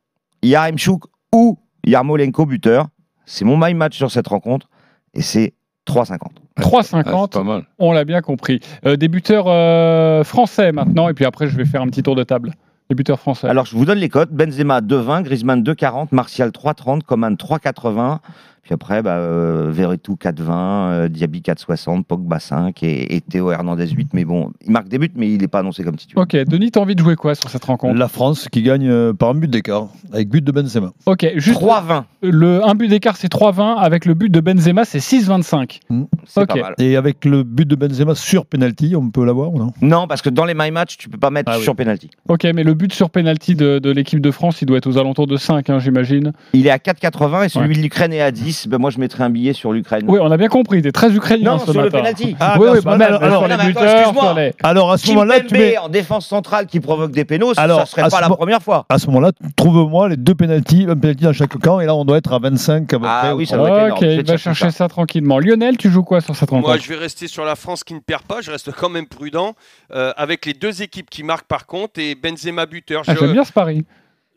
[0.43, 2.89] Yaremchuk ou Yarmolenko buteur,
[3.27, 4.69] c'est mon my match sur cette rencontre
[5.15, 5.55] et c'est
[5.87, 6.19] 3,50.
[6.59, 7.31] 3,50.
[7.31, 7.65] pas mal.
[7.79, 8.61] on l'a bien compris.
[8.87, 12.17] Euh, des buteurs euh, français maintenant, et puis après, je vais faire un petit tour
[12.17, 12.53] de table.
[12.91, 13.47] Les buteurs français.
[13.47, 14.33] Alors, je vous donne les cotes.
[14.33, 18.19] Benzema 2,20, Griezmann 2,40, Martial 3,30, Coman 3,80.
[18.71, 23.89] Puis après, bah, euh, Verretou 4,20, euh, Diaby 4,60, Pogba 5 et, et Théo Hernandez
[23.89, 24.11] 8.
[24.15, 26.23] Mais bon, il marque des buts, mais il n'est pas annoncé comme titulaire.
[26.23, 27.99] Ok, Denis, t'as envie de jouer quoi sur cette rencontre?
[27.99, 30.93] La France qui gagne euh, par un but d'écart, avec but de Benzema.
[31.07, 32.05] Ok, juste 3,20.
[32.23, 35.81] le un but d'écart c'est 3-20 avec le but de Benzema c'est 6-25.
[36.27, 36.47] C'est Ok.
[36.47, 36.75] pas mal.
[36.79, 39.73] Et avec le but de Benzema sur penalty, on peut l'avoir ou non?
[39.83, 41.65] Non, parce que dans les my match, tu peux pas mettre Ah oui.
[41.65, 42.09] sur penalty.
[42.29, 44.97] Ok, mais le but sur penalty de, de l'équipe de France, il doit être aux
[44.97, 46.33] alentours de 5, hein, j'imagine.
[46.53, 47.75] Il est à 4,80 et celui Ouais.
[47.75, 48.60] de l'Ukraine est à 10.
[48.69, 50.05] Ben, moi, je mettrais un billet sur l'Ukraine.
[50.09, 52.37] Oui, on a bien compris, t'es très ukrainien Non, ce sur le penalty.
[52.41, 54.53] Ah, oui, mais oui, bah, même, alors- les non, mais attends, les...
[54.63, 55.79] Alors à ce moment-là, tu mets.
[55.79, 58.87] en défense centrale qui provoque des pénaux, Alors, ça serait pas la première fois.
[58.89, 62.05] À ce moment-là, trouve-moi les deux pénalties, un pénalty dans chaque camp, et là on
[62.05, 63.33] doit être à 25 à peu Ah près.
[63.33, 63.93] oui, ou ça doit être énorme.
[63.93, 64.89] Ok, il va chercher ça.
[64.89, 65.39] tranquillement.
[65.39, 67.95] Lionel, tu joues quoi sur cette rencontre Moi, je vais rester sur la France qui
[67.95, 68.41] ne perd pas.
[68.41, 69.55] Je reste quand même prudent
[69.95, 73.03] euh, avec les deux équipes qui marquent par contre et Benzema buteur.
[73.07, 73.85] Ah, J'aime bien ce pari.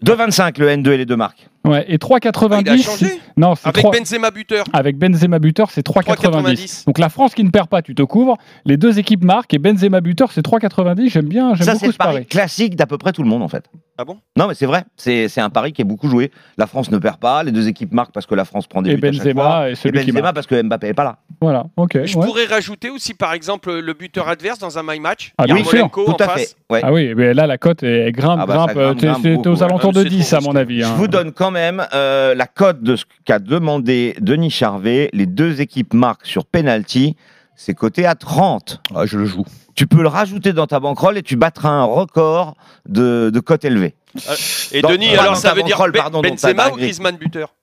[0.05, 1.47] 2,25 le N2 et les deux marques.
[1.65, 2.49] Ouais, et 3,90.
[2.51, 3.97] Ah, il a changé Non, c'est avec 3...
[3.97, 4.65] Benzema buteur.
[4.73, 6.15] Avec Benzema buteur, c'est 3,90.
[6.43, 6.85] 3,90.
[6.87, 8.37] Donc la France qui ne perd pas, tu te couvres.
[8.65, 11.09] Les deux équipes marquent et Benzema buteur, c'est 3,90.
[11.09, 12.13] J'aime bien, j'aime Ça, beaucoup c'est le ce pari.
[12.15, 13.63] pari classique d'à peu près tout le monde, en fait.
[13.97, 14.17] Ah bon?
[14.37, 14.83] Non, mais c'est vrai.
[14.97, 16.31] C'est c'est un pari qui est beaucoup joué.
[16.57, 17.43] La France ne perd pas.
[17.43, 19.43] Les deux équipes marquent parce que la France prend des Et buts à chaque Benzema
[19.43, 19.69] fois.
[19.69, 20.35] est celui et qui Benzema marque.
[20.35, 21.17] parce que Mbappé n'est pas là.
[21.39, 21.99] Voilà, ok.
[22.03, 22.25] Je ouais.
[22.25, 25.33] pourrais rajouter aussi, par exemple, le buteur adverse dans un my match.
[25.37, 26.41] Ah, bien sûr, en Tout à face.
[26.41, 26.55] fait.
[26.71, 26.81] Ouais.
[26.83, 28.77] Ah oui, mais là la cote est grimpe, Ah bah, ça grimpe.
[28.77, 29.63] grimpe, T'es- grimpe t'es- t'es beaucoup, aux ouais.
[29.63, 30.59] alentours Ah, de c'est 10 trop à mon risqué.
[30.61, 30.81] avis.
[30.81, 30.93] Je hein.
[30.97, 35.09] vous donne quand même euh, la cote de ce qu'a demandé Denis Charvet.
[35.13, 37.15] Les deux équipes marquent sur penalty.
[37.55, 38.81] C'est coté à 30.
[38.93, 39.45] Ah, je le joue.
[39.75, 42.55] Tu peux le rajouter dans ta banquerolle et tu battras un record
[42.89, 43.95] de, de cote élevée.
[44.27, 44.33] Euh,
[44.73, 46.51] Et Dans- Denis, alors dans ça ta veut dire banquerolle, Be- pardon, dans ta Benzema
[46.51, 46.81] ou dinguerie.
[46.81, 47.53] Griezmann buteur?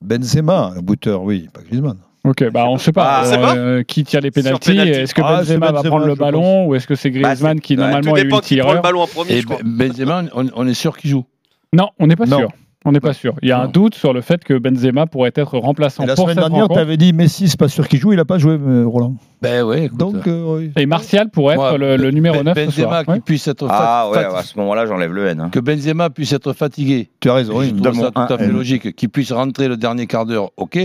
[0.00, 1.98] Benzema, le buteur, oui, pas Griezmann.
[2.24, 4.70] Ok, bah on sait pas, Ah, pas euh, qui tire les pénalties?
[4.72, 4.90] penalty.
[4.92, 7.56] Est-ce que Ah, Benzema va Benzema, prendre le je ballon ou est-ce que c'est Griezmann
[7.56, 9.32] Bah, qui c'est- ouais, normalement Tout est dépend qui prend le tireur ballon en premier,
[9.32, 9.58] Et je crois.
[9.64, 11.24] Ben- Benzema, on, on est sûr qu'il joue.
[11.72, 12.38] Non, on n'est pas Non.
[12.38, 12.48] sûr.
[12.84, 13.34] On n'est pas sûr.
[13.42, 16.14] Il y a un doute sur le fait que Benzema pourrait être remplaçant Et la
[16.16, 18.24] pour semaine cette dernière, tu avais dit Messi, c'est pas sûr qu'il joue, il a
[18.24, 19.14] pas joué, euh, Roland.
[19.40, 20.72] Ben oui, écoute, Donc, euh, oui.
[20.76, 23.20] Et Martial pourrait être moi, le, le numéro Ben- 9 ce Benzema qui Ouais.
[23.20, 25.40] puisse être Ah fat- ouais, à ce moment-là, j'enlève le N.
[25.40, 25.48] hein.
[25.50, 27.08] que Benzema puisse être fatigué.
[27.20, 27.52] tu as raison.
[27.62, 27.80] Je oui.
[27.82, 28.52] trouve ça tout à fait N.
[28.52, 28.94] logique.
[28.96, 30.78] Qu'il puisse rentrer le dernier quart d'heure, ok.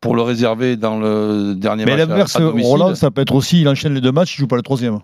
[0.00, 2.00] Pour le réserver dans le dernier Mais match.
[2.02, 2.36] à- l'inverse.
[2.64, 4.98] Roland, ça peut être aussi, il enchaîne les deux matchs, il joue pas le troisième.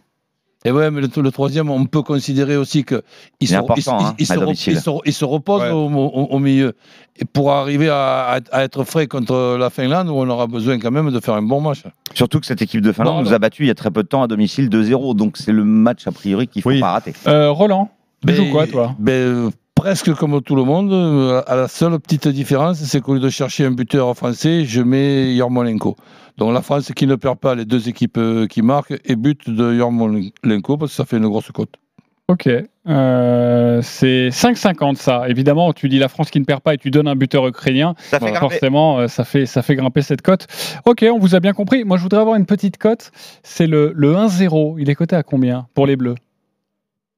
[0.65, 3.03] Et ouais, mais le, le troisième, on peut considérer aussi que
[3.41, 4.73] il C'est se, hein, se à re- domicile.
[4.73, 5.71] il se- il se repose Ouais.
[5.71, 6.73] au, au- au milieu.
[7.21, 11.11] Et pour arriver à, être frais contre la Finlande, où on aura besoin quand même
[11.13, 11.83] de faire un bon match.
[12.15, 14.09] Surtout que cette équipe de Finlande nous a battu il y a très peu de
[14.09, 15.15] temps à domicile 2-0.
[15.15, 16.81] Donc c'est le match a priori qu'il faut Oui.
[16.81, 17.13] pas rater.
[17.29, 17.91] Euh, Roland,
[18.27, 18.95] tu joues quoi toi?
[18.99, 23.15] ben, euh, Presque comme tout le monde, euh, à la seule petite différence, c'est qu'au
[23.15, 25.97] lieu de chercher un buteur français, je mets Yarmolenko.
[26.39, 29.49] Donc la France qui ne perd pas les deux équipes euh, qui marquent et but
[29.49, 31.75] de Yarmolenko parce que ça fait une grosse cote.
[32.29, 32.49] Ok.
[32.89, 35.29] Euh, c'est 5,50 ça.
[35.29, 37.95] Évidemment, tu dis la France qui ne perd pas et tu donnes un buteur ukrainien.
[37.99, 38.41] Ça fait Euh, grimper.
[38.41, 40.47] forcément, euh, ça fait, ça fait grimper cette cote.
[40.87, 41.85] Ok, on vous a bien compris.
[41.85, 43.13] Moi, je voudrais avoir une petite cote.
[43.45, 44.77] C'est le, le 1-0.
[44.81, 46.17] Il est coté à combien pour les Bleus?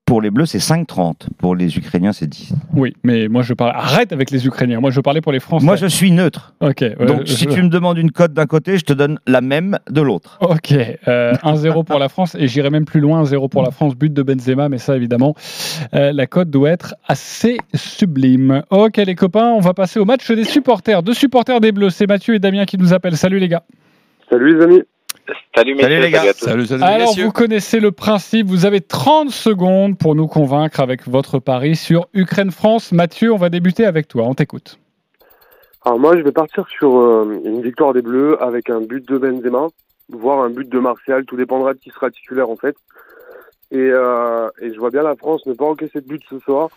[0.08, 1.26] Pour les Bleus, c'est 5-30.
[1.36, 2.54] Pour les Ukrainiens, c'est 10.
[2.74, 3.72] Oui, mais moi, je parle.
[3.74, 4.80] Arrête avec les Ukrainiens.
[4.80, 5.66] Moi, je parlais pour les Français.
[5.66, 6.54] Moi, je suis neutre.
[6.60, 6.80] Ok.
[6.80, 9.42] ouais, Donc, je- si tu me demandes une cote d'un côté, je te donne la
[9.42, 10.38] même de l'autre.
[10.40, 10.72] Ok,
[11.08, 14.12] euh, 1-0 pour la France et j'irai même plus loin, 1-0 pour la France, but
[14.12, 15.34] de Benzema, mais ça évidemment,
[15.94, 18.62] euh, la cote doit être assez sublime.
[18.70, 22.06] Ok les copains, on va passer au match des supporters, deux supporters des Bleus, c'est
[22.08, 23.16] Mathieu et Damien qui nous appellent.
[23.16, 23.62] Salut les gars.
[24.30, 24.82] Salut les amis.
[25.54, 26.32] Salut, Salut les gars.
[26.32, 26.82] Salut, salut.
[26.82, 27.24] Alors messieurs.
[27.24, 32.08] vous connaissez le principe, vous avez 30 secondes pour nous convaincre avec votre pari sur
[32.14, 32.92] Ukraine-France.
[32.92, 34.78] Mathieu, on va débuter avec toi, on t'écoute.
[35.84, 39.18] Alors moi, je vais partir sur euh, une victoire des Bleus avec un but de
[39.18, 39.66] Benzema,
[40.10, 41.24] voire un but de Martial.
[41.24, 42.76] Tout dépendra de qui sera titulaire en fait.
[43.70, 46.70] Et, euh, et je vois bien la France ne pas encaisser de but ce soir.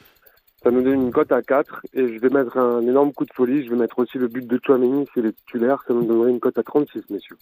[0.64, 3.34] Ça nous donne une cote à 4 et je vais mettre un énorme coup de
[3.34, 3.66] folie.
[3.66, 5.84] Je vais mettre aussi le but de Chouameni, c'est les titulaires.
[5.88, 7.38] Ça nous donnerait une cote à 36, messieurs.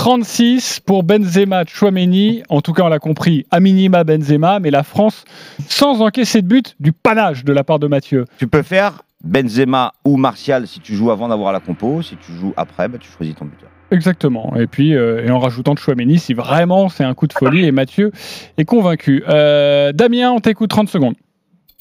[0.00, 4.82] 36 pour Benzema, Chouameni, en tout cas on l'a compris, à minima Benzema, mais la
[4.82, 5.26] France
[5.68, 8.24] sans encaisser de but, du panache de la part de Mathieu.
[8.38, 12.00] Tu peux faire Benzema ou Martial si tu joues avant d'avoir la compo.
[12.00, 13.68] Si tu joues après, bah, tu choisis ton buteur.
[13.90, 14.56] Exactement.
[14.56, 17.70] Et puis, euh, et en rajoutant Chouameni, si vraiment c'est un coup de folie, et
[17.70, 18.10] Mathieu
[18.56, 19.22] est convaincu.
[19.28, 21.14] Euh, Damien, on t'écoute 30 secondes.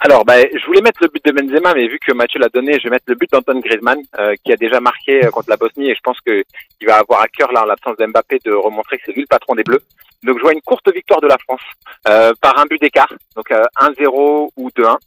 [0.01, 2.79] Alors, bah, je voulais mettre le but de Benzema, mais vu que Mathieu l'a donné,
[2.79, 5.57] je vais mettre le but d'Antoine Griezmann, euh, qui a déjà marqué euh, contre la
[5.57, 6.43] Bosnie, et je pense que
[6.79, 9.27] il va avoir à cœur, là, en l'absence d'Mbappé, de remontrer que c'est lui le
[9.27, 9.83] patron des Bleus.
[10.23, 11.61] Donc, je vois une courte victoire de la France,
[12.07, 14.97] euh, par un but d'écart, donc euh, 1-0 ou 2-1.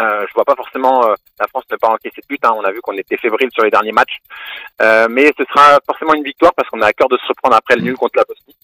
[0.00, 2.42] Euh, je vois pas forcément euh, la France ne pas encaisser de but.
[2.44, 2.52] Hein.
[2.56, 4.18] On a vu qu'on était fébrile sur les derniers matchs,
[4.80, 7.56] Euh, mais ce sera forcément une victoire parce qu'on a à cœur de se reprendre
[7.56, 8.56] après le nul contre la Bosnie.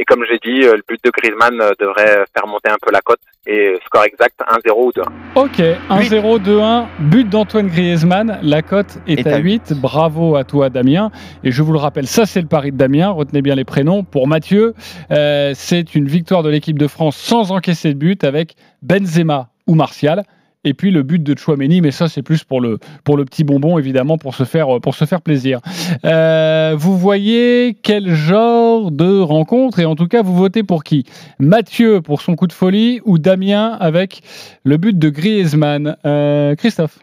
[0.00, 2.90] Et comme j'ai dit, euh, le but de Griezmann euh, devrait faire monter un peu
[2.90, 3.20] la cote.
[3.46, 5.04] Et score exact 1-0 ou 2-1.
[5.34, 5.58] Ok,
[5.90, 9.74] 1-0, 2-1, but d'Antoine Griezmann, la cote est, à 8.
[9.74, 11.10] Bravo à toi Damien.
[11.44, 14.02] Et je vous le rappelle, ça c'est le pari de Damien, retenez bien les prénoms.
[14.02, 14.74] Pour Mathieu,
[15.10, 19.74] euh, c'est une victoire de l'équipe de France sans encaisser de but avec Benzema ou
[19.74, 20.24] Martial.
[20.62, 23.44] Et puis le but de Chouameni, mais ça c'est plus pour le, pour le petit
[23.44, 25.60] bonbon évidemment, pour se faire, pour se faire plaisir.
[26.04, 31.04] Euh, vous voyez quel genre de rencontre et en tout cas vous votez pour qui?
[31.38, 34.20] Mathieu pour son coup de folie ou Damien avec
[34.64, 35.96] le but de Griezmann?
[36.04, 36.98] Euh, Christophe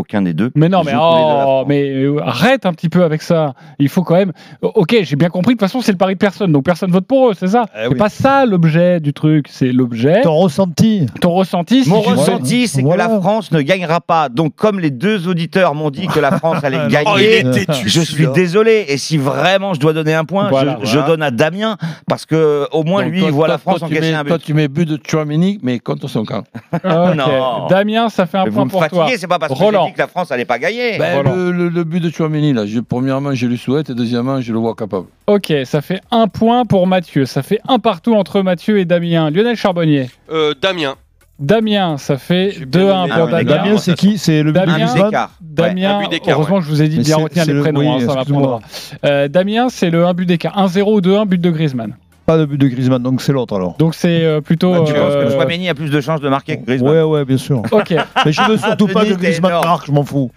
[0.00, 0.50] Aucun des deux.
[0.54, 3.52] mais non, mais, oh, mais euh, arrête un petit peu avec ça.
[3.78, 4.32] Il faut quand même.
[4.62, 5.54] Ok, j'ai bien compris.
[5.54, 7.66] De toute façon, c'est le pari de personne, donc personne vote pour eux, c'est ça.
[7.74, 7.94] c'est oui.
[7.96, 9.46] pas ça l'objet du truc.
[9.50, 10.22] C'est l'objet.
[10.22, 11.04] Ton ressenti.
[11.20, 11.84] Ton ressenti.
[11.84, 13.06] si Mon ressenti, c'est Voilà.
[13.08, 14.28] que la France ne gagnera pas.
[14.30, 17.42] Donc, comme les deux auditeurs m'ont dit que la France allait Oh, gagner,
[17.84, 18.86] je suis désolé.
[18.88, 20.78] Et si vraiment je dois donner un point, Voilà.
[20.82, 21.76] je, je donne à Damien
[22.08, 24.14] parce que au moins Donc, lui, toi- il voit toi- la France toi, encaisser mets-
[24.14, 24.28] un but.
[24.30, 26.44] Toi, tu mets but de Chouamini, mais contre son camp.
[26.72, 26.80] Ok.
[27.16, 27.66] Non.
[27.68, 28.98] Damien, ça fait un Mais vous point me pour toi.
[29.00, 29.89] fatiguez, c'est pas parce Roland.
[29.90, 30.98] Dit que la France allait pas gagner.
[30.98, 31.34] Ben, Roland.
[31.36, 34.52] le, le- le but de Chouamini, là, je- premièrement, je lui souhaite, et deuxièmement, je
[34.52, 35.06] le vois capable.
[35.26, 37.26] Ok, ça fait un point pour Mathieu.
[37.26, 39.30] Ça fait un partout entre Mathieu et Damien.
[39.30, 40.10] Lionel Charbonnier.
[40.30, 40.94] Euh, Damien.
[41.38, 43.44] Damien, ça fait 2-1 donné pour un Damien.
[43.44, 45.30] Damien, c'est qui C'est le but de Damien, d'écart.
[45.40, 46.62] Damien, but d'écart, heureusement ouais.
[46.62, 48.40] je vous ai dit de bien c'est- retenir les le- prénoms, oui, hein, ça excuse-moi.
[48.42, 48.60] m'apprendra.
[49.06, 50.58] Euh, Damien, c'est le 1 but d'écart.
[50.58, 51.96] 1-0 ou 2-1, but de Griezmann.
[52.30, 53.74] Pas de but de Griezmann, donc c'est l'autre alors.
[53.78, 54.72] Donc c'est euh, plutôt.
[54.72, 57.02] Ah, tu penses que euh, Chouameni a plus de chances de marquer que Griezmann Ouais,
[57.02, 57.62] ouais, bien sûr.
[57.72, 57.90] Ok,
[58.24, 60.30] Mais je veux surtout pas que Griezmann marque, je m'en fous.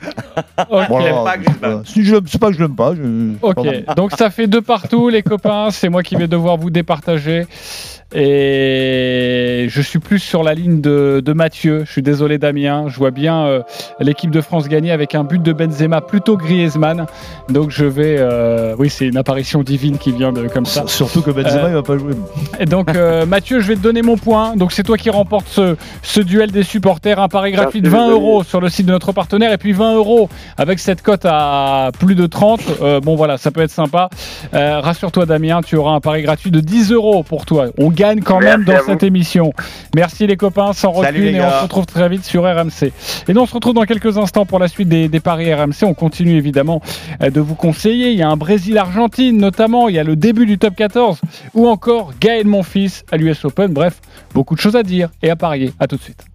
[0.58, 0.82] ok.
[0.90, 1.84] Voilà, pas Griezmann.
[1.86, 2.96] Si je l'aime- c'est pas que je l'aime pas.
[2.96, 3.70] je- pardon.
[3.70, 5.68] Ok, donc ça fait deux partout, les copains.
[5.70, 7.46] C'est moi qui vais devoir vous départager.
[8.16, 11.84] Et je suis plus sur la ligne de, de Mathieu.
[11.86, 12.86] Je suis désolé, Damien.
[12.88, 13.62] Je vois bien euh,
[14.00, 17.06] l'équipe de France gagner avec un but de Benzema, plutôt Griezmann.
[17.50, 18.16] Donc je vais.
[18.20, 20.84] euh, oui, c'est une apparition divine qui vient de comme ça.
[20.88, 22.14] Surtout que Benzema, Euh, il va pas jouer.
[22.60, 24.56] Et donc, euh, Mathieu, je vais te donner mon point.
[24.56, 27.20] Donc, c'est toi qui remporte ce, ce duel des supporters.
[27.20, 28.22] Un pari gratuit de Merci, 20 les amis.
[28.26, 29.52] euros sur le site de notre partenaire.
[29.54, 32.60] Et puis 20 euros avec cette cote à plus de 30.
[32.82, 34.10] Euh, bon, voilà, ça peut être sympa.
[34.54, 37.68] Euh, Rassure-toi, Damien, tu auras un pari gratuit de 10 euros pour toi.
[37.78, 38.86] On gagne quand Merci même dans vous.
[38.92, 39.54] cette émission.
[39.96, 42.92] Merci les copains, sans les Et on se retrouve très vite sur RMC.
[43.28, 45.84] Et nous, on se retrouve dans quelques instants pour la suite des, des paris RMC.
[45.84, 46.82] On continue évidemment
[47.22, 48.12] euh, de vous conseiller.
[48.12, 49.90] Il y a un Brésil-Argentine notamment.
[49.90, 51.20] Il y a le début du top 14
[51.54, 53.74] ou encore Gaël Monfils à l'US Open.
[53.74, 54.00] Bref,
[54.34, 55.74] beaucoup de choses à dire et à parier.
[55.80, 56.26] À tout de suite.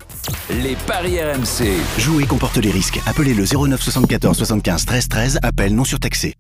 [0.62, 1.66] Les paris RMC.
[1.98, 3.00] Jouer comporte les risques.
[3.06, 5.38] Appelez le 09 74 75 13 13.
[5.42, 6.34] Appel non surtaxé.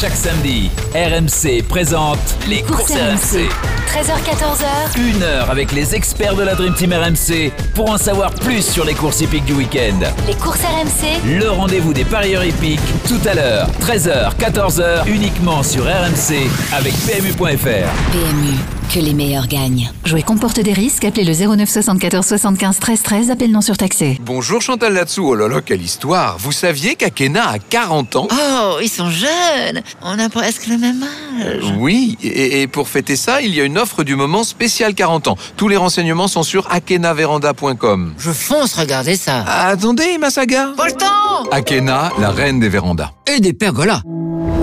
[0.00, 3.48] Chaque samedi, RMC présente les courses RMC.
[3.86, 4.98] 13h14h.
[4.98, 8.84] Une heure avec les experts de la Dream Team RMC pour en savoir plus sur
[8.84, 10.00] les courses hippiques du week-end.
[10.26, 11.38] Les courses RMC.
[11.38, 18.12] Le rendez-vous des parieurs hippiques tout à l'heure, 13h, 14h, uniquement sur RMC avec PMU.fr.
[18.12, 18.54] PMU,
[18.92, 19.90] que les meilleurs gagnent.
[20.04, 24.18] Jouer comporte des risques, appelez le 09 74 75 13 13, appel non surtaxé.
[24.22, 28.78] Bonjour Chantal Latsou, oh là là, quelle histoire Vous saviez qu'Akena a 40 ans Oh,
[28.82, 31.72] ils sont jeunes On a presque le même âge.
[31.78, 35.28] Oui, et, et pour fêter ça, il y a une offre du moment spéciale 40
[35.28, 35.36] ans.
[35.56, 38.14] Tous les renseignements sont sur akenaveranda.com.
[38.18, 39.44] Je fonce regarder ça.
[39.46, 43.10] Attendez, Masaga Pas le temps Akena, la reine des vérandas.
[43.26, 44.02] Et des pergolas.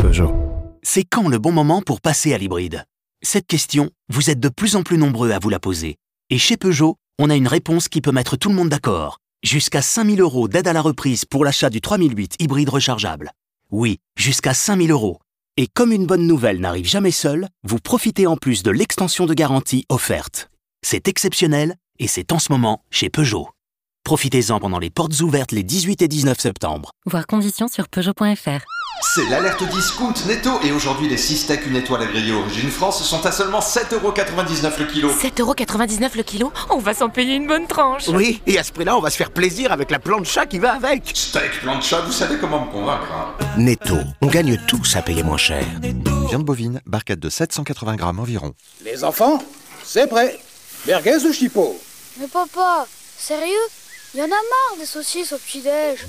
[0.01, 0.33] Peugeot.
[0.83, 2.85] C'est quand le bon moment pour passer à l'hybride?
[3.23, 5.97] Cette question, vous êtes de plus en plus nombreux à vous la poser.
[6.31, 9.19] Et chez Peugeot, on a une réponse qui peut mettre tout le monde d'accord.
[9.43, 13.31] Jusqu'à 5000 euros d'aide à la reprise pour l'achat du 3008 hybride rechargeable.
[13.69, 15.19] Oui, jusqu'à 5000 euros.
[15.55, 19.35] Et comme une bonne nouvelle n'arrive jamais seule, vous profitez en plus de l'extension de
[19.35, 20.49] garantie offerte.
[20.81, 23.49] C'est exceptionnel et c'est en ce moment chez Peugeot.
[24.03, 26.89] Profitez-en pendant les portes ouvertes les 18 et 19 septembre.
[27.05, 28.65] Voir conditions sur Peugeot.fr.
[29.01, 33.03] C'est l'alerte discount netto et aujourd'hui les 6 steaks une étoile à griller origine France
[33.03, 35.09] sont à seulement 7,99€ le kilo.
[35.11, 38.07] 7,99€ le kilo On va s'en payer une bonne tranche.
[38.09, 40.73] Oui, et à ce prix-là, on va se faire plaisir avec la plancha qui va
[40.73, 41.11] avec.
[41.13, 43.11] Steak, plancha, vous savez comment me convaincre.
[43.11, 43.43] hein.
[43.57, 45.65] Netto, on gagne tous à payer moins cher.
[46.29, 48.53] Viande bovine, barquette de 780 grammes environ.
[48.85, 49.43] Les enfants,
[49.83, 50.39] c'est prêt.
[50.87, 51.77] Merguez ou chipot?
[52.19, 52.85] Mais papa,
[53.17, 53.51] sérieux?
[54.13, 56.05] Il y en a marre des saucisses au petit-déj.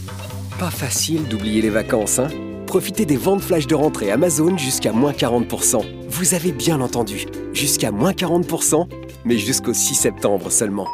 [0.58, 2.28] Pas facile d'oublier les vacances, hein
[2.72, 5.84] Profitez des ventes flash de rentrée Amazon jusqu'à moins 40%.
[6.08, 8.88] Vous avez bien entendu, jusqu'à moins 40%,
[9.26, 10.86] mais jusqu'au 6 septembre seulement.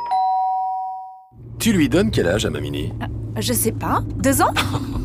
[1.60, 2.92] Tu lui donnes quel âge à ma mini
[3.38, 4.02] Je sais pas.
[4.16, 4.52] Deux ans?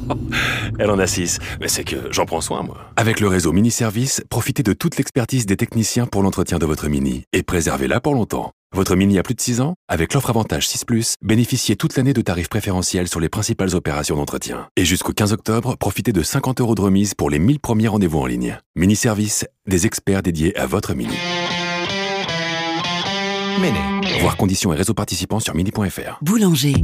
[0.80, 2.78] Elle en a 6, mais c'est que j'en prends soin, moi.
[2.96, 6.88] Avec le réseau Mini Service, profitez de toute l'expertise des techniciens pour l'entretien de votre
[6.88, 8.52] mini et préservez-la pour longtemps.
[8.74, 9.76] Votre Mini a plus de 6 ans?
[9.88, 10.86] Avec l'offre Avantage 6⁇
[11.22, 14.68] bénéficiez toute l'année de tarifs préférentiels sur les principales opérations d'entretien.
[14.78, 18.18] Et jusqu'au 15 octobre, profitez de 50 euros de remise pour les 1000 premiers rendez-vous
[18.18, 18.58] en ligne.
[18.76, 21.14] Mini Service, des experts dédiés à votre Mini.
[23.60, 23.80] Méné.
[24.22, 26.18] Voir conditions et réseaux participants sur mini.fr.
[26.22, 26.76] Boulanger.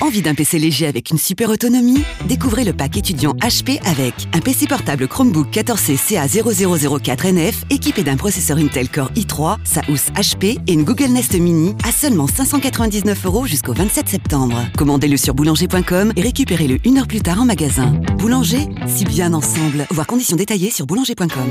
[0.00, 2.02] Envie d'un PC léger avec une super autonomie?
[2.26, 8.58] Découvrez le pack étudiant HP avec un PC portable Chromebook 14C CA0004NF équipé d'un processeur
[8.58, 13.46] Intel Core i3, sa housse HP et une Google Nest Mini à seulement 599 euros
[13.46, 14.64] jusqu'au 27 septembre.
[14.76, 17.92] Commandez-le sur boulanger.com et récupérez-le une heure plus tard en magasin.
[18.18, 19.86] Boulanger, si bien ensemble.
[19.90, 21.48] Voir conditions détaillées sur boulanger.com.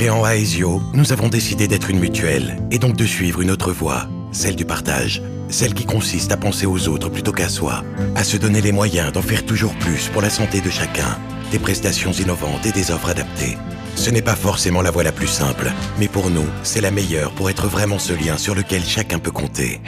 [0.00, 4.08] créant Aesio, nous avons décidé d'être une mutuelle et donc de suivre une autre voie,
[4.32, 5.20] celle du partage.
[5.50, 7.84] Celle qui consiste à penser aux autres plutôt qu'à soi,
[8.14, 11.18] à se donner les moyens d'en faire toujours plus pour la santé de chacun,
[11.52, 13.58] des prestations innovantes et des offres adaptées.
[13.94, 17.32] Ce n'est pas forcément la voie la plus simple, mais pour nous, c'est la meilleure
[17.32, 19.82] pour être vraiment ce lien sur lequel chacun peut compter.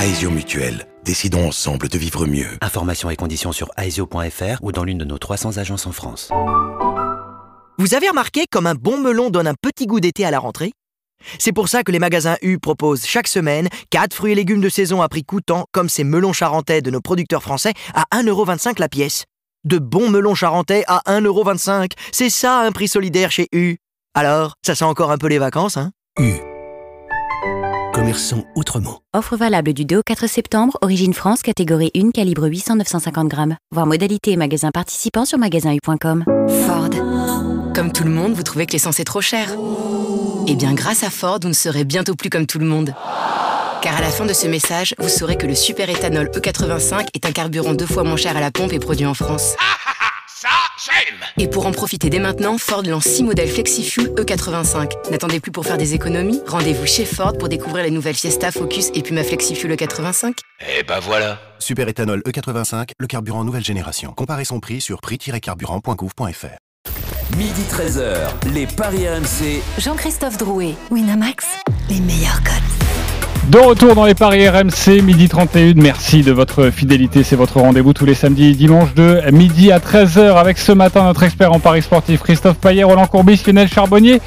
[0.00, 0.86] Aesio Mutuelle.
[1.04, 2.56] Décidons ensemble de vivre mieux.
[2.60, 6.30] Informations et conditions sur aesio.fr ou dans l'une de nos 300 agences en France.
[7.78, 10.72] Vous avez remarqué comme un bon melon donne un petit goût d'été à la rentrée?
[11.38, 14.70] C'est pour ça que les magasins U proposent chaque semaine 4 fruits et légumes de
[14.70, 18.88] saison à prix coûtant, comme ces melons charentais de nos producteurs français, à 1,25€ la
[18.88, 19.24] pièce.
[19.64, 23.76] De bons melons charentais à 1,25€, c'est ça un prix solidaire chez U.
[24.14, 25.90] Alors, ça sent encore un peu les vacances, hein?
[26.18, 26.32] U.
[27.92, 29.00] Commerçons autrement.
[29.14, 33.56] Offre valable du 2 au 4 septembre, origine France, catégorie 1, calibre 800-950 grammes.
[33.74, 36.24] Voir modalité et magasin participant sur magasinu.com.
[36.66, 37.05] Ford.
[37.76, 39.50] Comme tout le monde, vous trouvez que l'essence est trop chère
[40.46, 42.94] Eh bien, grâce à Ford, vous ne serez bientôt plus comme tout le monde.
[43.82, 47.26] Car à la fin de ce message, vous saurez que le super éthanol E85 est
[47.26, 49.56] un carburant deux fois moins cher à la pompe et produit en France.
[50.26, 50.48] Ça,
[50.86, 55.10] j'aime Et pour en profiter dès maintenant, Ford lance 6 modèles FlexiFuel E85.
[55.10, 58.88] N'attendez plus pour faire des économies Rendez-vous chez Ford pour découvrir les nouvelles Fiesta Focus
[58.94, 60.32] et Puma FlexiFuel E85.
[60.66, 64.14] Eh ben voilà Super éthanol E85, le carburant nouvelle génération.
[64.16, 66.65] Comparez son prix sur prix-carburant.gouv.fr.
[67.34, 69.60] Midi 13h, les Paris RMC.
[69.78, 71.44] Jean-Christophe Drouet, Winamax,
[71.90, 73.50] les meilleurs codes.
[73.50, 75.74] De retour dans les paris RMC, midi 31.
[75.76, 77.24] Merci de votre fidélité.
[77.24, 81.04] C'est votre rendez-vous tous les samedis et dimanches de midi à 13h avec ce matin
[81.04, 84.20] notre expert en paris sportif Christophe Payet, Roland Courbis, Lionel Charbonnier.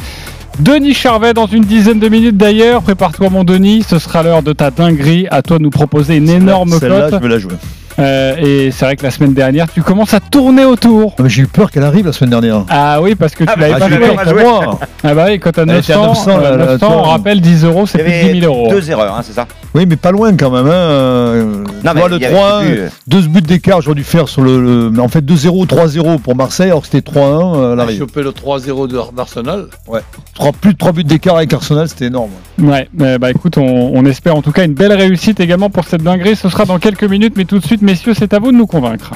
[0.60, 2.82] Denis Charvet dans une dizaine de minutes d'ailleurs.
[2.84, 5.26] Prépare-toi mon Denis, ce sera l'heure de ta dinguerie.
[5.32, 7.20] À toi de nous proposer une énorme Celle-là, cote.
[7.22, 7.54] je vais la jouer.
[8.00, 11.16] Euh, et c'est vrai que la semaine dernière, tu commences à tourner autour.
[11.18, 12.64] Ah, mais J'ai eu peur qu'elle arrive la semaine dernière.
[12.70, 14.06] Ah oui, parce que tu Ah, l'avais bah, pas j'ai joué.
[14.16, 14.80] peur pour moi.
[15.04, 16.86] Ah bah oui, quand t'as Elle était à 900, 900, euh, là, là, 900, tu
[16.94, 16.98] vois.
[17.02, 18.70] on rappelle 10 euros, c'est plus de avait 10 000 euros.
[18.70, 20.68] deux erreurs, hein, c'est ça Oui, mais pas loin quand même.
[20.68, 21.64] Hein.
[21.84, 24.28] Mais vois, il le y avait 3 plus, euh, deux buts d'écart, j'aurais dû faire
[24.28, 24.62] sur le.
[24.62, 28.00] le- mais en fait, 2-0, 3-0 pour Marseille, alors que c'était 3-1 euh, à l'arrivée.
[28.00, 29.66] chopé le 3-0 de- d'Arsenal.
[29.88, 30.02] Ouais.
[30.36, 32.32] Trois- plus de 3 buts d'écart avec Arsenal, c'était énorme.
[32.62, 35.86] Ouais, euh, bah écoute, on, on espère en tout cas une belle réussite également pour
[35.86, 36.36] cette dinguerie.
[36.36, 38.67] Ce sera dans quelques minutes, mais tout de suite, messieurs, c'est à vous de nous
[38.67, 39.13] convaincre.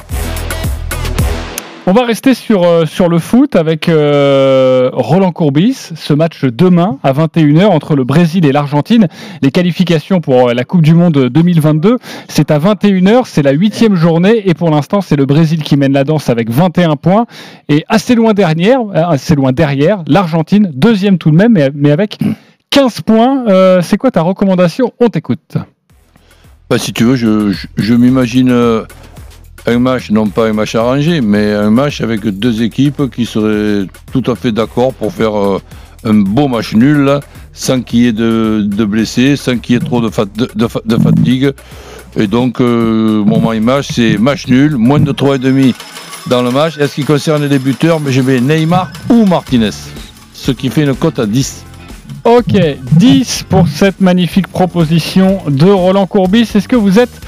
[1.86, 5.92] On va rester sur, euh, le foot avec euh, Roland Courbis.
[5.94, 9.06] Ce match demain à 21h entre le Brésil et l'Argentine.
[9.42, 13.94] Les qualifications pour euh, la Coupe du Monde 2022, c'est à 21h, c'est la huitième
[13.94, 17.26] journée et pour l'instant c'est le Brésil qui mène la danse avec 21 points
[17.68, 22.18] et assez loin derrière, assez loin derrière, l'Argentine deuxième tout de même, mais, avec
[22.70, 23.44] 15 points.
[23.82, 24.90] C'est quoi ta recommandation?
[24.98, 25.58] On t'écoute.
[26.78, 27.14] Si tu veux,
[27.76, 28.82] je, m'imagine euh,
[29.66, 33.86] un match, non pas un match arrangé, mais un match avec deux équipes qui seraient
[34.12, 35.60] tout à fait d'accord pour faire euh,
[36.04, 37.20] un beau match nul,
[37.52, 40.50] sans qu'il y ait de, de blessés, sans qu'il y ait trop de, fat- de-
[40.54, 41.52] de fa- de fatigue.
[42.16, 45.74] Et donc, euh, mon match, c'est match nul, moins de 3,5
[46.28, 46.76] dans le match.
[46.78, 49.70] Et ce qui concerne les buteurs, mais je mets Neymar ou Martinez,
[50.32, 51.64] ce qui fait une cote à 10.
[52.24, 52.58] Ok,
[52.92, 56.50] 10 pour cette magnifique proposition de Roland Courbis.
[56.54, 57.20] Est-ce que vous êtes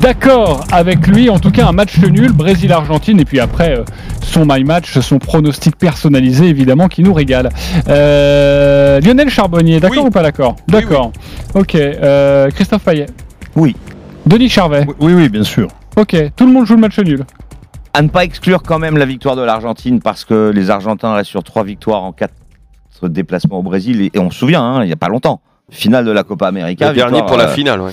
[0.00, 1.28] d'accord avec lui?
[1.28, 3.84] En tout cas, un match nul, Brésil-Argentine, et puis après, euh,
[4.22, 7.48] son my match, son pronostic personnalisé, évidemment, qui nous régale.
[7.88, 10.54] Euh, Lionel Charbonnier, d'accord ou pas d'accord?
[10.68, 11.10] D'accord.
[11.54, 13.06] Ok, euh, Christophe Payet
[13.56, 13.74] Oui.
[14.24, 15.66] Denis Charvet Oui, oui, bien sûr.
[15.96, 17.24] Ok, tout le monde joue le match nul.
[17.92, 21.30] À ne pas exclure quand même la victoire de l'Argentine parce que les Argentins restent
[21.30, 22.34] sur trois victoires en quatre
[23.06, 26.04] déplacements au Brésil et, et on se souvient, hein, il n'y a pas longtemps, finale
[26.04, 26.88] de la Copa América.
[26.88, 27.92] Le dernier pour la euh, finale, ouais.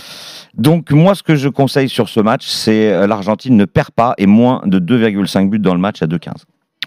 [0.58, 4.14] Donc moi, ce que je conseille sur ce match, c'est euh, l'Argentine ne perd pas
[4.18, 6.32] et moins de 2,5 buts dans le match à 2,15.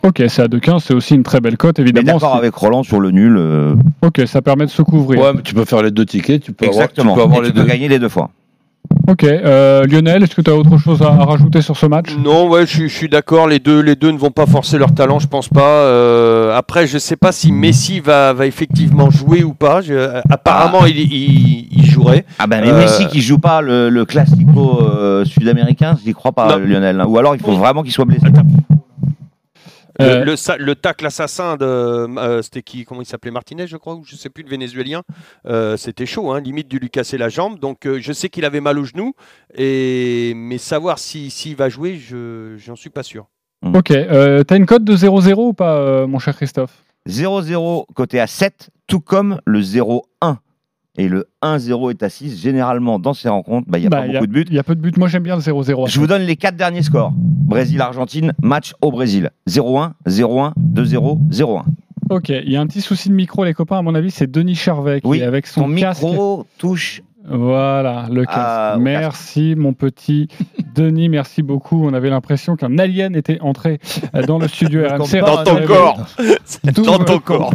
[0.05, 2.15] Ok, c'est à 2,15, c'est aussi une très belle cote, évidemment.
[2.15, 3.37] d'accord c'est- avec Roland sur le nul.
[3.37, 5.21] euh, Ok, ça permet de se couvrir.
[5.21, 7.15] Ouais, mais tu peux faire les deux tickets, tu peux avoir, tu exactement.
[7.17, 7.67] peux avoir Et les tu peux deux.
[7.67, 8.31] gagner les deux fois.
[9.07, 12.15] Ok, euh, Lionel, est-ce que tu as autre chose à, à rajouter sur ce match?
[12.23, 13.47] Non, ouais, je, suis- je suis d'accord.
[13.49, 15.63] Les deux, les deux ne vont pas forcer leur talent, je pense pas.
[15.63, 19.81] Euh, après, je sais pas si Messi va, va effectivement jouer ou pas.
[19.81, 22.27] Je- euh, apparemment, il, il, il jouerait.
[22.39, 26.33] Ah ben mais Euh, Messi qui joue pas le, le classico euh, sud-américain, j'y crois
[26.33, 27.01] pas Lionel.
[27.01, 27.07] hein.
[27.09, 28.27] Ou alors il faut vraiment qu'il soit blessé.
[28.27, 28.33] Le,
[30.01, 33.77] Euh, le sa- le tacle assassin de euh, c'était qui comment il s'appelait Martinez je
[33.77, 35.03] crois ou je sais plus le vénézuélien.
[35.47, 37.59] Euh, c'était chaud hein, limite de lui casser la jambe.
[37.59, 39.15] Donc euh, je sais qu'il avait mal au genou
[39.55, 43.27] et mais savoir si s'il va jouer je j'en suis pas sûr.
[43.75, 46.85] Ok, euh, t'as une cote de 0-0 ou pas, euh, mon cher Christophe?
[47.09, 50.37] 0-0 côté à 7, tout comme le 0-1.
[50.99, 52.41] Et le 1-0 est à 6.
[52.43, 54.45] Généralement, dans ces rencontres, bah, il n'y a Bah, pas y beaucoup de buts.
[54.49, 54.93] Il y a peu de buts.
[54.97, 55.89] Moi, j'aime bien le 0-0.
[55.89, 57.13] Je vous donne les quatre derniers scores.
[57.15, 59.31] Brésil-Argentine, match au Brésil.
[59.49, 61.63] 0-1, 0-1, 2-0, 0-1.
[62.11, 63.79] Ok, il y a un petit souci de micro, les copains.
[63.79, 66.03] À mon avis, c'est Denis Charvet qui Oui, avec son ton casque.
[66.03, 67.03] micro touche.
[67.31, 68.39] Voilà, le casque.
[68.39, 70.29] Ah, merci, mon petit
[70.75, 71.09] Denis.
[71.09, 71.87] Merci beaucoup.
[71.87, 73.79] On avait l'impression qu'un alien était entré
[74.15, 75.21] euh, dans le studio RMC.
[75.21, 76.07] Dans ton corps.
[76.75, 77.53] Tout Dans ton corps.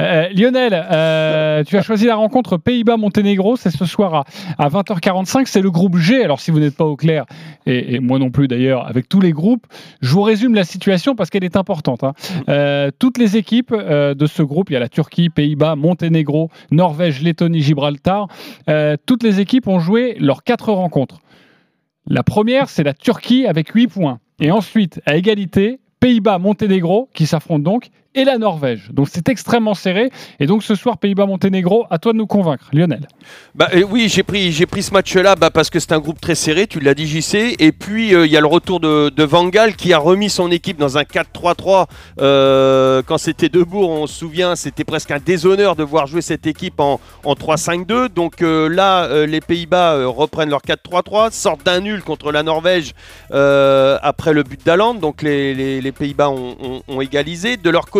[0.00, 3.56] Euh, Lionel, euh, tu as choisi la rencontre Pays-Bas-Monténégro.
[3.56, 4.24] C'est ce soir à,
[4.58, 5.42] à 20h45.
[5.46, 6.22] C'est le groupe G.
[6.24, 7.24] Alors, si vous n'êtes pas au clair,
[7.66, 9.66] et, et moi non plus d'ailleurs, avec tous les groupes,
[10.00, 12.04] je vous résume la situation parce qu'elle est importante.
[12.04, 12.12] hein.
[12.48, 16.50] Euh, toutes les équipes euh, de ce groupe, il y a la Turquie, Pays-Bas, Monténégro,
[16.70, 18.28] Norvège, Lettonie, Gibraltar.
[18.68, 21.20] Euh, toutes les équipes ont joué leurs quatre rencontres.
[22.06, 24.20] La première, c'est la Turquie avec 8 points.
[24.40, 28.88] Et ensuite, à égalité, Pays-Bas, Monténégro, qui s'affrontent donc, et la Norvège.
[28.92, 30.10] Donc c'est extrêmement serré.
[30.40, 33.06] Et donc ce soir, Pays-Bas, Monténégro, à toi de nous convaincre, Lionel.
[33.54, 36.20] Bah, euh, oui, j'ai pris, j'ai pris ce match-là bah, parce que c'est un groupe
[36.20, 37.54] très serré, tu l'as dit JC.
[37.58, 40.30] Et puis euh, il y a le retour de, de Van Gaal qui a remis
[40.30, 41.86] son équipe dans un 4-3-3.
[42.20, 46.46] Euh, quand c'était Debourg, on se souvient, c'était presque un déshonneur de voir jouer cette
[46.46, 48.08] équipe en, en 3-5-2.
[48.08, 52.94] Donc euh, là, les Pays-Bas reprennent leur 4-3-3, sortent d'un nul contre la Norvège
[53.30, 54.94] après le but d'Aland.
[54.94, 57.56] Donc les, Pays-Bas ont- ont égalisé.
[57.56, 57.97] De leur côté,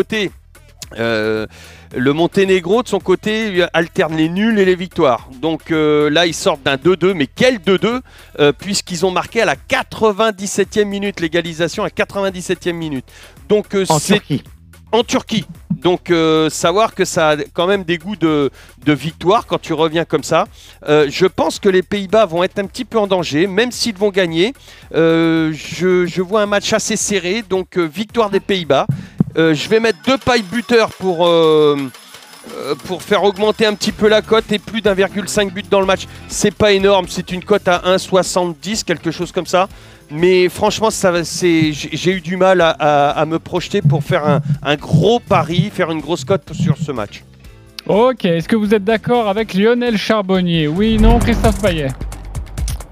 [0.99, 1.47] euh,
[1.95, 5.29] le Monténégro, de son côté, lui, alterne les nuls et les victoires.
[5.41, 8.01] Donc euh, là, ils sortent d'un 2-2, mais quel 2-2
[8.39, 13.05] euh, Puisqu'ils ont marqué à la 97e minute l'égalisation, à 97e minute.
[13.49, 14.43] Donc En c'est Turquie.
[14.93, 15.47] en Turquie.
[15.71, 16.13] Donc
[16.51, 18.51] savoir que ça a quand même des goûts de,
[18.85, 20.49] de victoire quand tu reviens comme ça.
[20.89, 24.11] Je pense que les Pays-Bas vont être un petit peu en danger, même s'ils vont
[24.11, 24.55] gagner.
[24.93, 25.53] Je,
[26.05, 28.89] je vois un match assez serré, donc victoire des Pays-Bas.
[29.37, 31.77] Euh, je vais mettre deux pailles buteurs pour, euh,
[32.57, 35.87] euh, pour faire augmenter un petit peu la cote et plus d'1,5 but dans le
[35.87, 36.07] match.
[36.29, 39.69] C'est pas énorme, c'est une cote à 1,70, quelque chose comme ça.
[40.11, 45.71] Mais franchement, j'ai eu du mal à me projeter pour faire un, un gros pari,
[45.73, 47.23] faire une grosse cote sur ce match.
[47.87, 50.67] Ok, est-ce que vous êtes d'accord avec Lionel Charbonnier?
[50.67, 51.89] Oui, non, Christophe Payet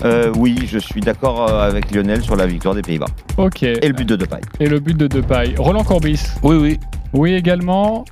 [0.04, 3.06] Euh, oui, je suis d'accord euh, avec Lionel sur la victoire des Pays-Bas.
[3.38, 3.62] Ok.
[3.62, 4.40] Et le but de Depay.
[4.60, 5.54] Et le but de Depay.
[5.58, 6.78] Roland Corbis Oui, oui.
[7.12, 8.04] Oui, également.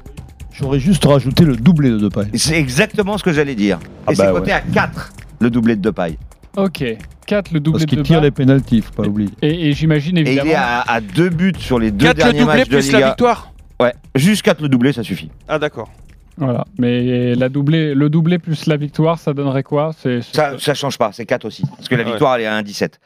[0.53, 2.28] J'aurais juste rajouté le doublé de Depay.
[2.35, 3.78] C'est exactement ce que j'allais dire.
[4.07, 4.53] Ah Et bah c'est coté ouais.
[4.53, 6.16] à 4, le doublé de Depay.
[6.57, 6.85] Ok.
[7.26, 9.30] 4, le doublé Parce de qu'il tire les pénalties, faut pas l'oublier.
[9.43, 10.51] Et, et j'imagine Et il évidemment.
[10.51, 12.93] est à, à deux buts sur les deux 4 le derniers doublé matchs de plus
[12.93, 15.30] la victoire Ouais, juste 4 le doublé, ça suffit.
[15.49, 15.91] Ah d'accord.
[16.37, 16.64] Voilà.
[16.78, 19.93] Mais la doublé, le doublé plus la victoire, ça donnerait quoi?
[19.99, 21.62] C'est c'est- Ça, ça change pas, c'est 4 aussi.
[21.76, 22.11] Parce que la Ouais.
[22.11, 22.99] victoire, elle est à 1,17.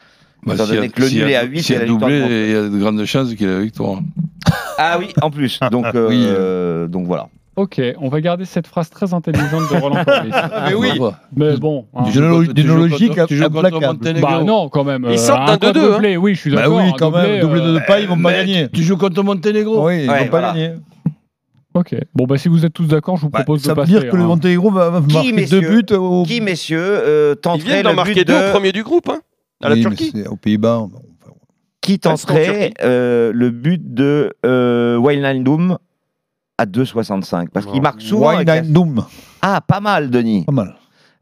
[0.46, 1.80] Bah, Étant a- donné que le s'il y nul est à 8 s'il y et
[1.80, 3.98] a la doublé, il y a de grandes chances qu'il y ait la victoire.
[4.78, 5.58] Ah oui, en plus.
[5.72, 7.26] Donc, euh, donc voilà.
[7.56, 10.30] Ok, on va garder cette phrase très intelligente de Roland Corbis.
[10.68, 10.90] mais oui.
[11.36, 11.86] Mais bon.
[11.96, 12.04] hein.
[12.06, 13.86] Tu joues D'une logique contre- tu joues contre implacable.
[13.98, 14.30] Monténégro.
[14.30, 15.04] Bah non, quand même.
[15.10, 16.76] Ils sortent un d'un 2-2, quadruplé, Oui, je suis Bah d'accord.
[16.76, 17.40] oui, un quand même.
[17.40, 18.68] Doublé euh, de Depay, ils vont pas gagner.
[18.68, 20.70] Tu joues contre Monténégro Oui, ils vont pas gagner.
[21.78, 21.94] Ok.
[22.14, 23.92] Bon, bah si vous êtes tous d'accord, je vous Bah, propose ça de veut passer.
[24.00, 24.26] dire que le hein.
[24.26, 26.22] Monténégro va, va Qui, marquer messieurs deux buts au.
[26.24, 28.48] Qui, messieurs, euh, Ils tenterait viennent d'en le marquer but deux de...
[28.48, 29.20] au premier du groupe, hein,
[29.62, 30.10] à la Oui, Turquie.
[30.14, 30.86] c'est aux Pays-Bas.
[31.80, 35.78] Qui Ah, c'est en tenterait euh, le but de euh, Wijnaldum
[36.58, 38.36] à 2,65 Parce qu'il marque souvent.
[38.36, 39.04] Wijnaldum.
[39.42, 40.44] Ah, pas mal, Denis.
[40.44, 40.74] Pas mal.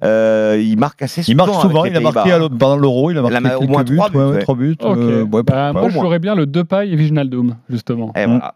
[0.05, 1.33] Euh, il marque assez souvent.
[1.33, 3.43] Il marque souvent, il a marqué à l'autre- pendant l'Euro, il a Il a marqué
[3.43, 4.39] marqué au quelques moins buts, trois buts, ouais, ouais.
[4.41, 4.77] trois buts.
[4.81, 4.97] Ok.
[4.99, 8.13] euh, ouais, Bah, moi, jouerais bien le Depay et Viginaldum, justement.
[8.17, 8.55] Et voilà.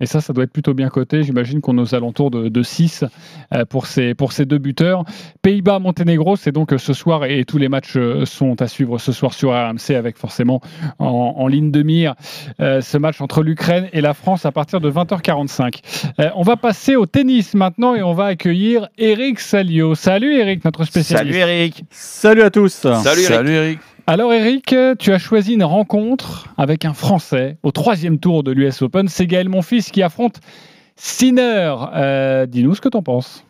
[0.00, 1.22] Et ça, ça doit être plutôt bien coté.
[1.22, 3.04] J'imagine qu'on est aux alentours de, de 6
[3.54, 5.04] euh, pour, ces, pour ces deux buteurs.
[5.42, 8.98] Pays-Bas, Monténégro, c'est donc euh, ce soir et tous les matchs euh, sont à suivre
[8.98, 10.60] ce soir sur RMC avec forcément
[10.98, 12.14] en, en ligne de mire
[12.60, 15.80] euh, ce match entre l'Ukraine et la France à partir de 20h45.
[16.20, 19.94] Euh, on va passer au tennis maintenant et on va accueillir Eric Salio.
[19.94, 21.38] Salut Eric, notre spécialiste.
[21.38, 21.84] Salut Eric.
[21.90, 22.72] Salut à tous.
[22.72, 23.26] Salut Eric.
[23.26, 23.78] Salut Eric.
[24.08, 28.82] Alors Eric, tu as choisi une rencontre avec un Français au troisième tour de l'US
[28.82, 29.08] Open.
[29.08, 30.38] C'est Gaël Monfils qui affronte
[30.94, 31.74] Sinner.
[31.92, 33.44] Euh, Dis-nous ce que t'en penses.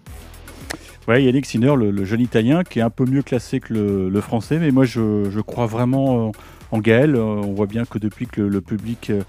[1.09, 4.59] Ouais, Yannick Sinner, le, jeune Italien, qui est un peu mieux classé que le, Français,
[4.59, 6.33] mais moi je, crois vraiment
[6.73, 7.17] en, Gaël.
[7.17, 9.23] Euh, On voit bien que depuis que le, public euh,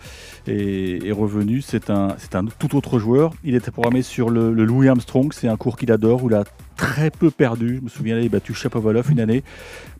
[0.47, 2.15] est, revenu, c'est un,
[2.57, 3.33] tout autre joueur.
[3.43, 6.45] Il était programmé sur le, Louis Armstrong, c'est un cours qu'il adore, où a
[6.77, 7.77] très peu perdu.
[7.77, 9.43] Je me souviens, il a battu Chapovalov une année.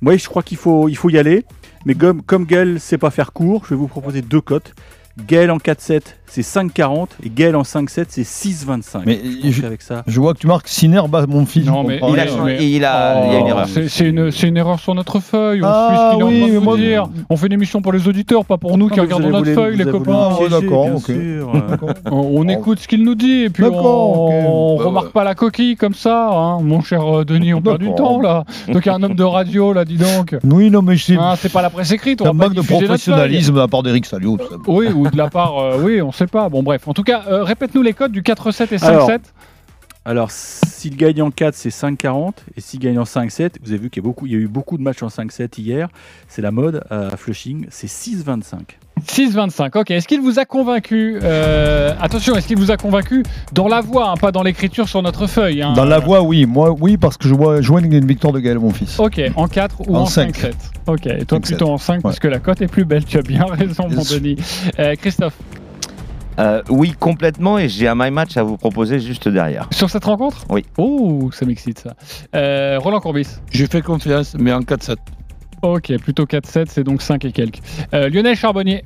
[0.02, 1.44] Moi, je crois qu'il faut, il faut y aller,
[1.86, 4.74] mais comme, comme Gaël sait pas faire court, je vais vous proposer deux cotes.
[5.26, 9.02] Gaël en 4-7, c'est 5,40 et Gaël en 5-7, c'est 6,25.
[9.06, 10.04] Mais je, avec ça.
[10.06, 11.66] je vois que tu marques Sinner bat mon fils.
[11.66, 13.68] Non, mais il a Mais- il a- il y a une erreur.
[13.68, 14.08] C'est-
[14.48, 15.62] une, erreur sur notre feuille.
[15.64, 17.08] On Ah, suit ce qu'il est en oui, train de dire.
[17.30, 19.78] On fait une émission pour les auditeurs, pas pour nous qui regardons notre voulu- feuille,
[19.78, 20.30] les copains.
[20.52, 21.12] d'accord, ok.
[22.12, 24.34] On, on écoute ce qu'il nous dit et puis on, D'accord, ok.
[24.48, 26.60] on Bah, remarque pas la coquille comme ça, hein.
[26.62, 27.54] mon cher euh, Denis.
[27.54, 28.44] On perd du temps là.
[28.72, 30.36] Donc il y a un homme de radio là, dis donc.
[30.44, 32.22] Oui, non, mais c'est Hein, c'est pas la presse écrite.
[32.22, 34.38] On manque de professionnalisme la part d'Eric Salio.
[34.38, 34.56] tout ça.
[34.68, 36.50] Oui, de la part, euh, oui, on sait pas.
[36.50, 36.88] Bon, bref.
[36.88, 38.86] En tout cas, euh, répète-nous les codes du 4-7 et 5-7.
[38.86, 39.10] Alors,
[40.08, 42.32] Alors, s'il gagne en 4, c'est 5,40.
[42.56, 44.40] Et s'il gagne en 5-7, vous avez vu qu'il y, a beaucoup- il y a
[44.40, 45.90] eu beaucoup de matchs en 5-7 hier.
[46.30, 47.66] C'est la mode à Flushing.
[47.70, 48.78] C'est 6,25.
[49.06, 49.92] 6-25, ok.
[49.92, 54.10] Est-ce qu'il vous a convaincu euh, Attention, est-ce qu'il vous a convaincu dans la voix,
[54.10, 55.74] hein, pas dans l'écriture sur notre feuille hein.
[55.74, 56.46] Dans la voix, oui.
[56.46, 59.00] Moi, oui, parce que je vois joindre une victoire de Gaël, mon fils.
[59.00, 60.38] Ok, en 4 ou en, En cinq.
[60.38, 60.54] 5-7
[60.88, 61.42] Ok, et toi 5-7.
[61.42, 63.98] plutôt en 5 parce que la cote est plus belle, tu as bien raison, Bien
[63.98, 64.20] mon sûr.
[64.20, 64.38] Denis.
[64.80, 65.36] Euh, Christophe,
[66.40, 69.68] Euh, oui, complètement, et j'ai un my match à vous proposer juste derrière.
[69.72, 70.64] sur cette rencontre Oui.
[70.78, 71.96] Oh, ça m'excite ça.
[72.36, 74.98] Euh, Roland Courbis J'ai fait confiance, mais en 4-7.
[75.64, 77.60] Ok, plutôt 4-7, c'est donc 5 et quelques.
[77.94, 78.84] Euh, Lionel Charbonnier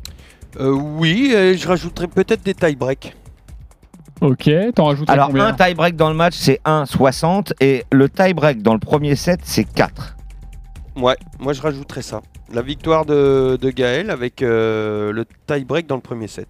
[0.60, 3.16] Euh, oui, et je rajouterais peut-être des tie-break.
[4.22, 8.62] Ok, t'en rajouterais Alors, combien un tie-break dans le match, c'est 1,60, et le tie-break
[8.62, 10.16] dans le premier set, c'est 4.
[10.96, 12.22] Ouais, moi je rajouterais ça.
[12.54, 16.48] La victoire de, de Gaël avec euh, le tie-break dans le premier set.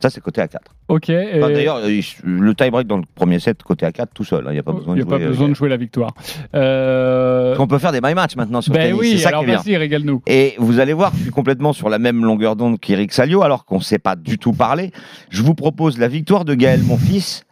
[0.00, 0.62] Ça, c'est côté à 4.
[0.88, 1.80] Ok, et- Enfin, D'ailleurs,
[2.24, 4.44] le tie-break dans le premier set, côté à 4, tout seul.
[4.48, 5.24] Il n'y a pas besoin il n'y de a pas jouer.
[5.26, 6.14] euh, besoin de jouer la victoire.
[6.54, 7.56] Euh...
[7.58, 9.50] On peut faire des my match maintenant sur Ben tennis, oui, c'est ça alors qui
[9.50, 10.22] vas-y, régale-nous.
[10.26, 13.64] Et vous allez voir, je suis complètement sur la même longueur d'onde qu'Eric Salio, alors
[13.64, 14.92] qu'on ne sait pas du tout parler.
[15.30, 17.44] Je vous propose la victoire de Gaël, mon fils,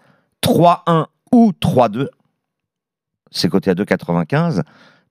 [0.43, 2.09] 3-1 ou 3-2.
[3.31, 4.63] C'est coté à 2,95.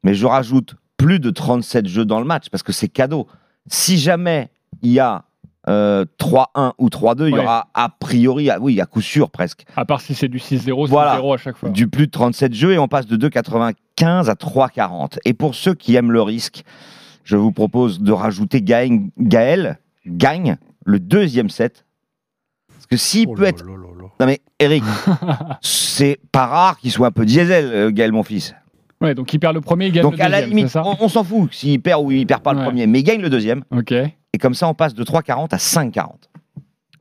[0.03, 3.27] Mais je rajoute plus de 37 jeux dans le match, parce que c'est cadeau.
[3.67, 4.49] Si jamais
[4.81, 5.23] il y a
[5.67, 9.65] euh, 3-1 ou 3-2, il y aura a priori, ah oui, à coup sûr presque,
[9.75, 11.13] À part si c'est du 6-0, 6-0 Voilà.
[11.15, 11.69] à chaque fois.
[11.69, 15.17] du plus de 37 jeux et on passe de 2,95 à 3,40.
[15.25, 16.63] Et pour ceux qui aiment le risque,
[17.23, 21.85] je vous propose de rajouter Gaël, Gaël gagne le deuxième set.
[22.71, 23.65] Parce que s'il peut être.
[23.65, 24.83] Non mais Eric,
[25.61, 28.53] c'est pas rare qu'il soit un peu diesel, euh, Gaël, mon fils.
[29.01, 30.83] Ouais, donc il perd le premier, il gagne Donc le à la deuxième, limite, ça
[30.85, 33.21] on, on s'en fout s'il perd ou il perd pas le premier, mais il gagne
[33.21, 33.63] le deuxième.
[33.71, 33.91] Ok.
[33.91, 36.09] Et comme ça, on passe de 3,40 à 5,40.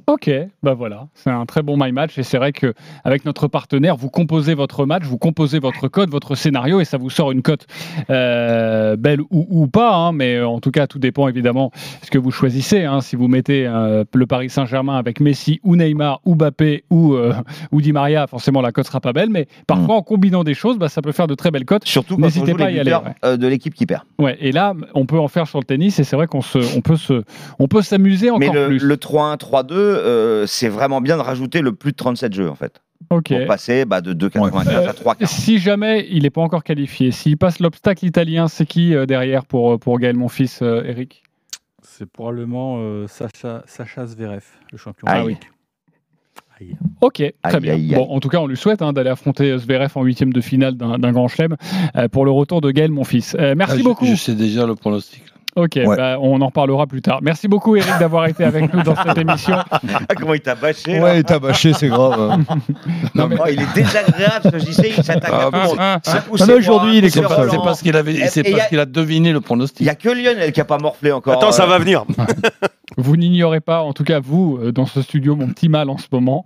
[0.07, 0.31] Ok,
[0.63, 2.75] bah voilà, c'est un très bon my match et c'est vrai que
[3.05, 6.99] avec notre partenaire, vous composez votre match, vous composez votre code, votre scénario et ça
[6.99, 7.67] vous sort une cote
[8.11, 11.71] euh, belle ou, ou pas, hein, mais en tout cas tout dépend évidemment
[12.03, 12.85] ce que vous choisissez.
[12.85, 13.01] hein.
[13.01, 17.33] Si vous mettez euh, le Paris Saint-Germain avec Messi ou Neymar ou Mbappé ou euh,
[17.73, 20.79] ou Di Maria, forcément la cote sera pas belle, mais parfois en combinant des choses,
[20.79, 21.87] bah, ça peut faire de très belles cotes.
[21.87, 22.93] Surtout quand on joue pas à y aller.
[22.93, 23.01] ouais.
[23.25, 24.03] euh, de l'équipe qui perd.
[24.19, 26.59] Ouais, et là, on peut en faire sur le tennis et c'est vrai qu'on se,
[26.77, 27.23] on peut se,
[27.59, 28.79] on peut s'amuser encore Mais le, plus.
[28.79, 32.55] le 3-1, 3-2, euh, c'est vraiment bien de rajouter le plus de 37 jeux en
[32.55, 32.81] fait.
[33.11, 33.29] Ok.
[33.29, 35.17] Pour passer bah, de 2,95 Euh, à 3.
[35.27, 39.45] Si jamais il n'est pas encore qualifié, s'il passe l'obstacle italien, c'est qui euh, derrière
[39.45, 41.23] pour, pour Gaël, mon fils, euh, Eric?
[41.83, 45.07] C'est probablement euh, Sacha, Sacha Zverev, le champion.
[45.09, 45.37] Ah Ah oui.
[47.01, 47.75] Ok, très Aïe, bien.
[47.75, 47.95] aïe, aïe.
[47.97, 50.77] Bon, en tout cas, on lui souhaite hein, d'aller affronter Zverev en huitième de finale
[50.77, 51.57] d'un grand chelem
[51.97, 53.37] euh, pour le retour de Gaël, mon fils.
[53.39, 54.07] Euh, merci Ah, je- beaucoup.
[54.07, 55.24] Je sais déjà le pronostic.
[55.57, 57.21] Ok, bah, on en reparlera plus tard.
[57.23, 59.57] Merci beaucoup, Eric, d'avoir été avec nous dans cette émission.
[60.09, 62.39] Ah, comment il t'a bâché Ouais, il t'a bâché, c'est grave.
[63.15, 63.37] Non, mais...
[63.39, 65.79] oh, il est désagréable ce JC, il s'attaque à Ah, tout le monde.
[66.03, 67.47] C'est c'est- poussé Ah aujourd'hui, il est comme ça.
[67.51, 68.03] C'est parce qu'il a-
[68.69, 69.81] qu'il a deviné le Il pronostic.
[69.83, 71.35] n'y a que Lionel qui n'a pas morflé encore.
[71.35, 72.05] Attends, ça euh, va venir.
[72.97, 75.99] Vous n'ignorez pas, en tout cas vous, euh, dans ce studio, mon petit mal en
[75.99, 76.45] ce moment,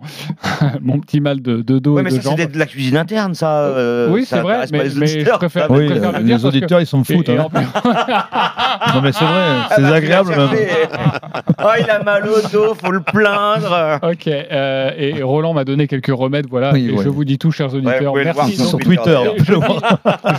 [0.81, 2.35] mon petit mal de, de dos Ouais, et mais de ça, jambes.
[2.39, 3.59] c'est de la cuisine interne, ça.
[3.59, 5.93] euh, oui, c'est vrai, mais, les mais je auditeurs, préfère, je Oui, le
[6.23, 7.47] les que- auditeurs, ils s'en foutent, hein.
[8.99, 10.49] Non, mais c'est vrai, Ah, c'est bah, l'as même.
[10.49, 10.67] cherché.
[11.61, 13.99] Oh, il a mal au dos, faut le plaindre.
[14.01, 17.03] Ok, euh, et Roland m'a donné quelques remèdes, voilà, Oui, et ouais.
[17.03, 18.13] je vous dis tout, chers auditeurs.
[18.13, 18.55] voir Merci.
[18.55, 19.17] sur Twitter.
[19.39, 19.53] Je,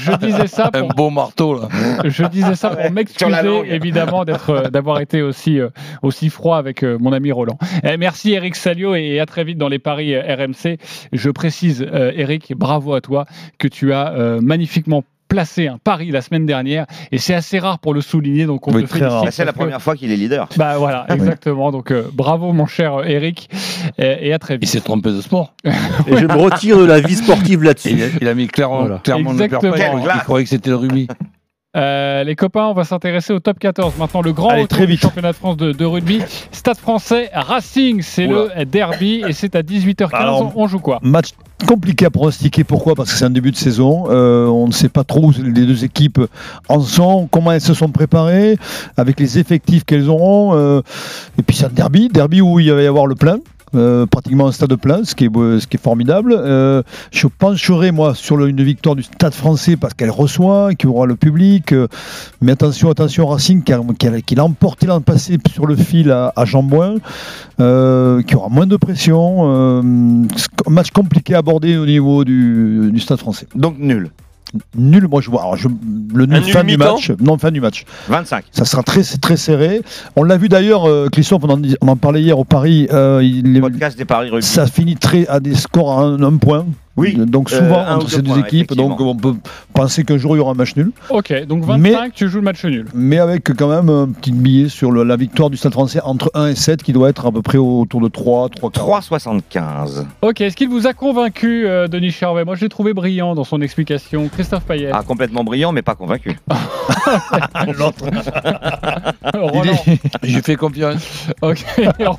[0.01, 1.69] je disais ça Un pour, beau marteau là.
[2.05, 5.69] je disais ça pour m'excuser évidemment d'être, euh, d'avoir été aussi, euh,
[6.03, 7.59] aussi froid avec euh, mon ami Roland.
[7.85, 10.79] Eh, merci Eric Salio et à très vite dans les paris euh, RMC.
[11.13, 13.27] Je précise, euh, Eric, bravo à toi
[13.59, 17.79] que tu as euh, magnifiquement placé un pari la semaine dernière et c'est assez rare
[17.79, 18.45] pour le souligner.
[18.45, 18.85] Donc on Oui.
[19.01, 20.49] Bah, c'est la que- première fois qu'il est leader.
[20.57, 21.71] Bah voilà, exactement.
[21.73, 23.49] Donc euh, bravo mon cher euh, Eric
[23.97, 24.69] et, et à très Il vite.
[24.69, 25.55] s'est trompé de sport.
[25.65, 27.91] Et je me retire de la vie sportive là-dessus.
[27.93, 28.99] Il a, il a mis clairement, Voilà.
[28.99, 29.45] clairement pas.
[29.45, 29.75] Exactement.
[30.15, 31.09] Il croyait que c'était le rugby.
[31.77, 33.95] Euh, les copains, on va s'intéresser au top 14.
[33.97, 35.01] Maintenant, le grand Allez, très du vite.
[35.03, 36.21] championnat de France de, de rugby.
[36.51, 40.09] Stade français Racing, c'est le derby et c'est à 18h15.
[40.15, 41.29] Alors, on joue quoi Match
[41.69, 42.65] compliqué à pronostiquer.
[42.65, 42.97] Pourquoi?
[42.97, 44.07] Parce que c'est un début de saison.
[44.11, 46.21] Euh, on ne sait pas trop où les deux équipes
[46.69, 48.57] en sont, comment elles se sont préparées,
[48.97, 50.57] avec les effectifs qu'elles auront.
[50.57, 50.81] euh,
[51.39, 53.39] et puis c'est un derby, derby où il va y avoir le plein.
[53.75, 56.35] Euh, pratiquement un stade plein, ce qui est, formidable.
[56.37, 60.93] Euh, je pencherai, moi, sur une victoire du stade français parce qu'elle reçoit, qu'il y
[60.93, 61.73] aura le public.
[61.73, 61.87] euh,
[62.41, 63.81] mais attention, attention, Racing qui a,
[64.25, 66.97] qui a- emporté l'an passé sur le fil à, à Jambouin,
[67.61, 69.83] euh, qui aura moins de pression.
[70.67, 73.47] match compliqué à aborder au niveau du stade français.
[73.55, 74.11] Donc nul.
[74.77, 75.43] Nul, moi je vois.
[75.43, 75.69] alors, je-
[76.15, 77.13] le nul, fin du match.
[77.21, 77.85] Non, fin du match.
[78.09, 78.45] 25.
[78.51, 79.83] Ça sera très, très serré.
[80.17, 82.89] On l'a vu d'ailleurs, euh, Christophe, on en, on en parlait hier au Paris.
[82.93, 84.47] euh, il- les- Podcast des paris rugby.
[84.47, 86.67] ça finit très à des scores à un, un point.
[86.97, 87.15] Oui.
[87.15, 89.35] Donc Euh, souvent entre ces deux points, équipes, donc on peut
[89.73, 90.91] penser qu'un jour il y aura un match nul.
[91.09, 92.87] Ok, donc 25, Mais- tu joues le match nul.
[92.95, 96.31] Mais avec quand même un petit billet sur le- la victoire du Stade français entre
[96.35, 100.05] 1 et 7 qui doit être à peu près autour de 3, 3, 3,75.
[100.23, 102.45] Ok, est-ce qu'il vous a convaincu, euh, Denis Charvet?
[102.45, 104.29] Moi, je l'ai trouvé brillant dans son explication.
[104.29, 104.91] Christophe Payet.
[104.93, 106.39] Ah, complètement brillant, mais pas convaincu.
[109.35, 109.79] Roland.
[110.23, 111.27] J'ai fait confiance.
[111.43, 111.65] Ok,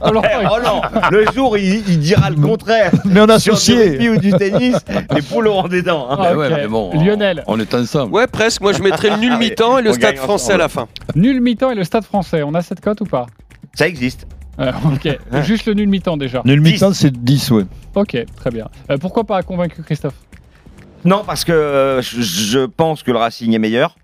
[0.01, 0.21] Roland.
[0.51, 2.91] oh non, le jour il, il dira le contraire.
[3.05, 3.89] Mais on a Sur du associé.
[3.89, 4.70] rugby ou du tennis,
[5.15, 6.07] les poules auront des dents.
[6.09, 6.17] hein.
[6.19, 6.53] Ah, Ouais, ok.
[6.55, 7.43] mais bon, Lionel.
[7.47, 8.13] On est ensemble.
[8.13, 8.61] Ouais, presque.
[8.61, 10.87] Moi, je mettrais le nul mi-temps et le on stade français à la fin.
[11.15, 12.43] Nul mi-temps et le stade français.
[12.43, 13.25] On a cette cote ou pas?
[13.73, 14.27] Ça existe.
[14.59, 15.07] Euh, Ok,
[15.43, 16.41] juste le nul mi-temps déjà.
[16.45, 17.63] Nul mi-temps, c'est 10, ouais.
[17.95, 18.67] Ok, très bien.
[18.89, 20.13] Euh, pourquoi pas convaincu, Christophe?
[21.05, 23.95] Non, parce que euh, je, pense que le Racing est meilleur.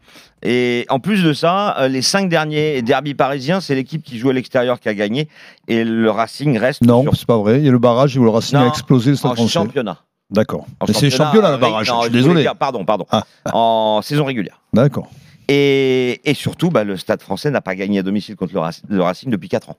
[0.44, 4.34] Et en plus de ça, les cinq derniers derbys parisiens, c'est l'équipe qui joue à
[4.34, 5.28] l'extérieur qui a gagné.
[5.68, 7.58] Et le Racing reste Non, sur- c'est pas vrai.
[7.60, 9.52] Il y a le barrage où le Racing Non, a explosé le Stade en français.
[9.54, 9.98] championnat.
[10.30, 10.66] D'accord.
[10.88, 11.88] C'est championnat, championnat le oui, barrage.
[11.90, 12.42] non, je suis désolé.
[12.42, 13.06] dire- pardon, pardon.
[13.12, 13.24] Ah.
[13.54, 14.62] En saison régulière.
[14.74, 15.10] D'accord.
[15.48, 18.82] Et, et surtout, bah, le Stade français n'a pas gagné à domicile contre le, Rac-
[18.90, 19.78] le Racing depuis 4 ans.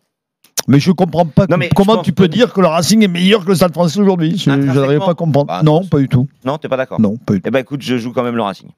[0.67, 3.03] Mais je comprends pas Non, mais je comment tu peux que- dire que le Racing
[3.03, 4.39] est meilleur que le Stade français aujourd'hui?
[4.39, 5.47] Je n'arrive pas à comprendre.
[5.47, 6.27] Bah, non, pas du tout.
[6.45, 7.49] Non, t'es pas d'accord Non, pas du tout.
[7.49, 8.69] Eh ben écoute, je joue quand même le Racing.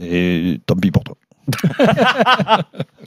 [0.00, 1.16] Et tant pis pour toi.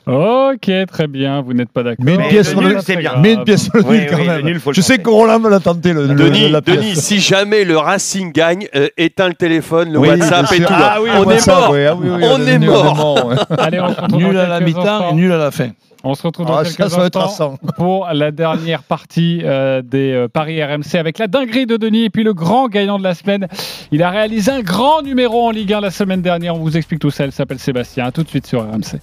[0.06, 2.04] Ok, très bien, vous n'êtes pas d'accord.
[2.04, 3.16] Mets une Mais pièce le sur nul, le c'est bien.
[3.18, 4.60] Mets une pièce sur le nul quand même.
[4.74, 6.76] je sais que Roland me l'a tenté le, le- Denis, la pièce.
[6.78, 10.66] Denis, si jamais le Racing gagne, euh, éteins le téléphone, le Oui, WhatsApp et tout.
[10.70, 11.74] Ah on est mort.
[12.22, 13.34] on est mort.
[13.58, 15.70] Allez, on Nul à la mi-temps et nul à la fin.
[16.06, 20.62] On se retrouve dans Ah, quelques instants pour la dernière partie euh, des euh, paris
[20.62, 23.48] RMC avec la dinguerie de Denis et puis le grand gagnant de la semaine.
[23.92, 26.56] Il a réalisé un grand numéro en Ligue 1 la semaine dernière.
[26.56, 27.26] On vous explique tout ça.
[27.26, 28.12] Il s'appelle Sébastien.
[28.12, 29.00] Tout de suite sur RMC.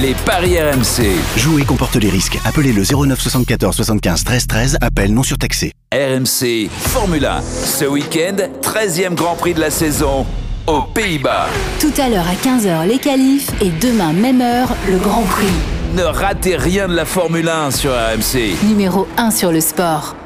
[0.00, 1.04] Les paris RMC.
[1.36, 2.38] Jouer comporte les risques.
[2.46, 4.78] Appelez le 09 74 75 13 13.
[4.80, 5.72] Appel non surtaxé.
[5.92, 7.42] RMC Formule 1.
[7.42, 10.24] Ce week-end, 13e Grand Prix de la saison
[10.66, 11.46] aux Pays-Bas.
[11.80, 15.46] Tout à l'heure à 15h, les qualifs et demain, même heure, le Grand Prix.
[15.94, 18.64] Ne ratez rien de la Formule 1 sur RMC.
[18.66, 20.16] Numéro 1 sur le sport.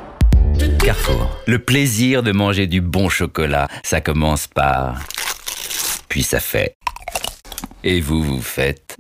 [0.79, 1.37] Carrefour.
[1.49, 5.01] Le plaisir de manger du bon chocolat, ça commence par...
[6.09, 6.77] Puis ça fait...
[7.83, 8.97] Et vous, vous faites...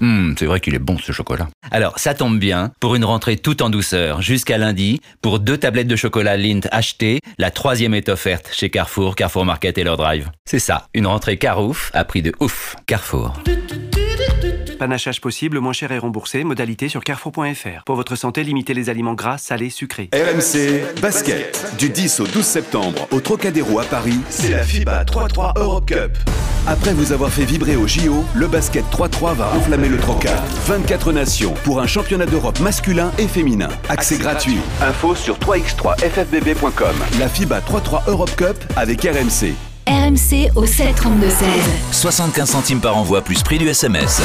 [0.00, 1.48] Hmm, c'est vrai qu'il est bon ce chocolat.
[1.72, 5.88] Alors, ça tombe bien, pour une rentrée tout en douceur jusqu'à lundi, pour deux tablettes
[5.88, 10.30] de chocolat Lindt achetées, la troisième est offerte chez Carrefour, Carrefour Market et leur drive.
[10.48, 12.76] C'est ça, une rentrée carouf à prix de ouf.
[12.86, 13.34] Carrefour.
[14.78, 16.44] Panachage possible, moins cher et remboursé.
[16.44, 17.82] Modalité sur carrefour.fr.
[17.84, 20.08] Pour votre santé, limitez les aliments gras, salés, sucrés.
[20.12, 21.74] RMC Basket.
[21.78, 26.16] Du 10 au 12 septembre, au Trocadéro à Paris, c'est la FIBA 3-3 Europe Cup.
[26.66, 30.36] Après vous avoir fait vibrer au JO, le basket 3-3 va enflammer le Troca.
[30.66, 33.70] 24 nations pour un championnat d'Europe masculin et féminin.
[33.88, 34.58] Accès gratuit.
[34.82, 36.94] Info sur 3x3ffbb.com.
[37.18, 39.54] La FIBA 3-3 Europe Cup avec RMC.
[39.86, 41.48] RMC au 732 16.
[41.92, 44.20] 75 centimes par envoi plus prix du SMS.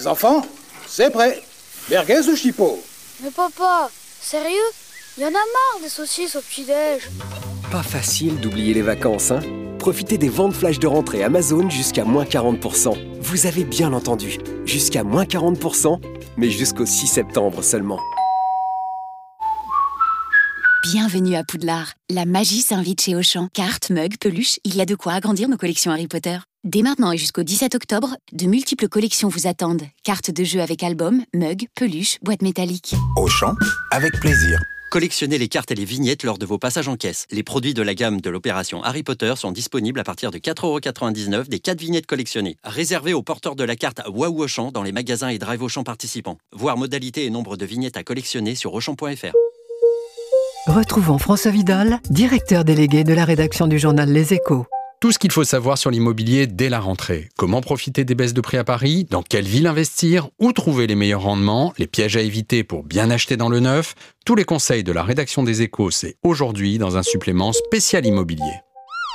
[0.00, 0.40] Les enfants,
[0.86, 1.42] c'est prêt.
[1.90, 2.82] Merguez ou chipot
[3.22, 4.56] Mais papa, sérieux?
[5.18, 7.10] Y en a marre des saucisses au petit-déj.
[7.70, 9.40] Pas facile d'oublier les vacances, hein?
[9.78, 12.96] Profitez des ventes flash de rentrée Amazon jusqu'à moins 40%.
[13.20, 16.00] Vous avez bien entendu, jusqu'à moins 40%,
[16.38, 18.00] mais jusqu'au 6 septembre seulement.
[20.84, 21.92] Bienvenue à Poudlard.
[22.08, 23.48] La magie s'invite chez Auchan.
[23.52, 26.38] Cartes, mugs, peluches, il y a de quoi agrandir nos collections Harry Potter.
[26.64, 29.84] Dès maintenant et jusqu'au 17 octobre, de multiples collections vous attendent.
[30.04, 32.94] Cartes de jeu avec albums, mugs, peluches, boîtes métalliques.
[33.16, 33.54] Auchan,
[33.90, 34.60] avec plaisir.
[34.90, 37.26] Collectionnez les cartes et les vignettes lors de vos passages en caisse.
[37.30, 41.48] Les produits de la gamme de l'opération Harry Potter sont disponibles à partir de 4,99€
[41.48, 42.58] des 4 vignettes collectionnées.
[42.62, 46.36] Réservez aux porteurs de la carte Waouh Auchan dans les magasins et drive Auchan participants.
[46.52, 49.32] Voir modalité et nombre de vignettes à collectionner sur Auchan.fr.
[50.66, 54.66] Retrouvons François Vidal, directeur délégué de la rédaction du journal Les Échos.
[55.00, 57.30] Tout ce qu'il faut savoir sur l'immobilier dès la rentrée.
[57.38, 59.06] Comment profiter des baisses de prix à Paris?
[59.08, 60.28] Dans quelle ville investir?
[60.38, 61.72] Où trouver les meilleurs rendements?
[61.78, 63.94] Les pièges à éviter pour bien acheter dans le neuf?
[64.26, 68.60] Tous les conseils de la rédaction des échos, c'est aujourd'hui dans un supplément spécial immobilier.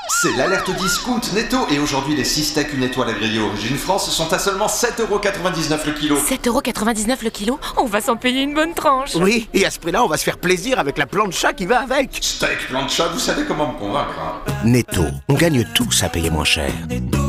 [0.08, 4.10] C'est l'alerte discount netto et aujourd'hui les 6 steaks une étoile à griller origine France
[4.10, 6.18] sont à seulement 7,99€ le kilo.
[6.18, 10.04] 7,99€ le kilo On va s'en payer une bonne tranche Oui, et à ce prix-là,
[10.04, 12.18] on va se faire plaisir avec la plancha qui va avec.
[12.22, 14.14] Steak, plancha, vous savez comment me convaincre.
[14.20, 14.54] hein.
[14.64, 16.72] Netto, on gagne tous à payer moins cher.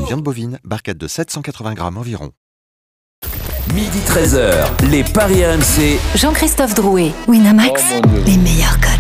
[0.07, 2.31] Viande bovine, barquette de 780 grammes environ.
[3.75, 5.99] Midi 13h, les Paris RMC.
[6.15, 7.83] Jean-Christophe Drouet, Winamax,
[8.27, 8.93] les meilleurs codes.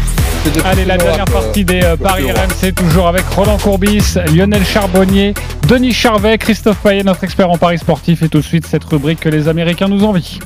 [0.65, 5.35] Allez, la dernière partie des euh, Paris RMC, toujours avec Roland Courbis, Lionel Charbonnier,
[5.69, 9.21] Denis Charvet, Christophe Payet, notre expert en Paris sportif, et tout de suite cette rubrique
[9.21, 10.39] que les Américains nous envient.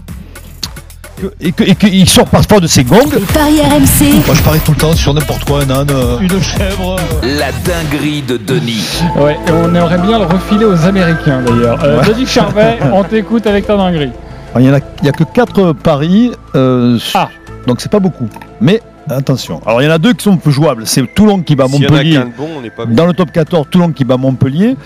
[1.43, 3.11] Et que- et qu'il sort parfois de ses gongs.
[3.35, 6.43] Paris RMC, Moi je parie tout le temps sur n'importe quoi, un âne, euh, une
[6.43, 6.97] chèvre.
[7.23, 9.03] La dinguerie de Denis.
[9.19, 11.79] Ouais, et on aimerait bien le refiler aux Américains d'ailleurs.
[11.85, 12.07] Euh, Ouais.
[12.09, 14.13] Denis Charvet, on t'écoute avec ta dinguerie.
[14.55, 17.29] Alors, Il n'y a, il y a que 4 paris, euh, Ah.
[17.67, 18.29] donc c'est pas beaucoup.
[18.63, 18.81] Mais
[19.17, 19.61] attention.
[19.67, 20.83] Alors il y en a deux qui sont peu jouables.
[20.87, 22.21] C'est Toulon qui bat S'il y en a Montpellier.
[22.37, 22.87] bon, on pas.
[22.87, 24.77] Dans le top 14, Toulon qui bat Montpellier.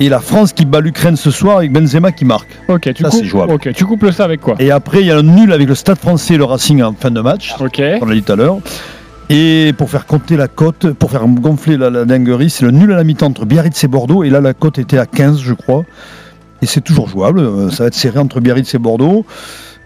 [0.00, 2.48] Et la France qui bat l'Ukraine ce soir avec Benzema qui marque.
[2.68, 3.52] Ok, tu, Ça, coupes, c'est jouable.
[3.52, 5.68] ok, tu coupes le ça avec quoi Et après, il y a le nul avec
[5.68, 7.54] le Stade français et le Racing en fin de match.
[7.60, 7.80] Ok.
[8.00, 8.56] On l'a dit tout à l'heure.
[9.30, 12.92] Et pour faire compter la cote, pour faire gonfler la, la dinguerie, c'est le nul
[12.92, 14.24] à la mi-temps entre Biarritz et Bordeaux.
[14.24, 15.84] Et là, la cote était à 15, je crois.
[16.62, 17.38] Et c'est toujours jouable.
[17.40, 19.24] Euh, Ça va être serré entre Biarritz et Bordeaux.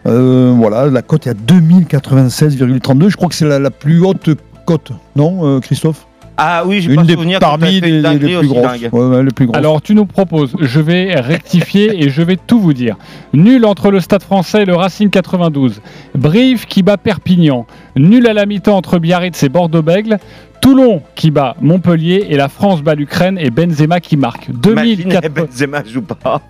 [0.07, 3.09] Euh, voilà, la cote est à 2096,32.
[3.09, 4.31] Je crois que c'est la, la plus haute
[4.65, 6.07] cote, non, euh, Christophe?
[6.39, 8.63] Ah oui, j'ai Une pas des souvenir parmi les, les- plus aussi grosses.
[8.63, 8.91] dingue.
[8.93, 9.57] Ouais, ouais, les plus grosses.
[9.57, 12.97] Alors tu nous proposes, je vais rectifier et je vais tout vous dire.
[13.33, 15.81] Nul entre le Stade français et le Racing 92.
[16.15, 17.65] Brive qui bat Perpignan.
[17.97, 20.19] Nul à la mi-temps entre Biarritz et Bordeaux-Bègle.
[20.67, 24.49] Toulon qui bat Montpellier et la France bat l'Ukraine et Benzema qui marque.
[24.49, 25.29] Imaginez 2004.
[25.33, 26.43] Benzema joue pas.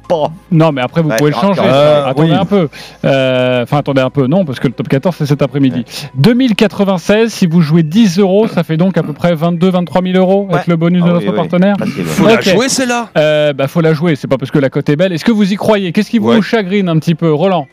[0.51, 1.61] Non, mais après, vous Ouais, pouvez le changer.
[1.63, 2.35] euh, attendez oui.
[2.35, 2.69] un peu.
[3.05, 4.27] Euh, Enfin, attendez un peu.
[4.27, 5.85] Non, parce que le top 14, c'est cet après-midi.
[6.15, 10.49] 2096, si vous jouez 10 euros, ça fait donc à peu près 22-23 000 euros
[10.51, 11.37] avec le bonus de Ah notre oui, oui.
[11.37, 11.77] partenaire.
[12.07, 14.17] Faut la jouer, celle-là Euh, bah, faut la jouer.
[14.17, 15.13] C'est pas parce que la cote est belle.
[15.13, 15.93] Est-ce que vous y croyez?
[15.93, 17.69] Qu'est-ce qui vous chagrine un petit peu, Roland?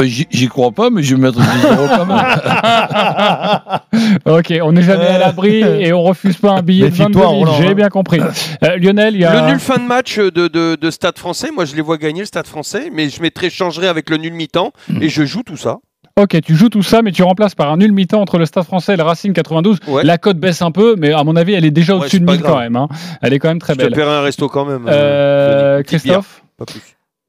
[0.00, 2.18] J'y j'y crois pas, mais je vais mettre 10 euros quand même.
[4.26, 7.30] Ok, on n'est jamais à l'abri et on refuse pas un billet de 22 Méfie-toi,
[7.30, 7.38] 000.
[7.40, 8.20] Roland, J'ai bien compris.
[8.62, 9.42] Euh, Lionel, il y a.
[9.42, 12.20] Le nul fin de match de, de, de Stade français, moi je les vois gagner
[12.20, 15.56] le Stade français, mais je mettrai, changerai avec le nul mi-temps et je joue tout
[15.56, 15.78] ça.
[16.20, 18.64] Ok, tu joues tout ça, mais tu remplaces par un nul mi-temps entre le Stade
[18.64, 19.78] français et le Racing 92.
[19.86, 20.02] Ouais.
[20.04, 22.32] La cote baisse un peu, mais à mon avis, elle est déjà au-dessus de pas
[22.32, 22.74] 1000 quand même.
[22.76, 22.88] hein.
[23.22, 23.92] Elle est quand même très Je te belle.
[23.94, 24.84] paierai un resto quand même.
[24.88, 26.80] Euh, Christophe Pas plus.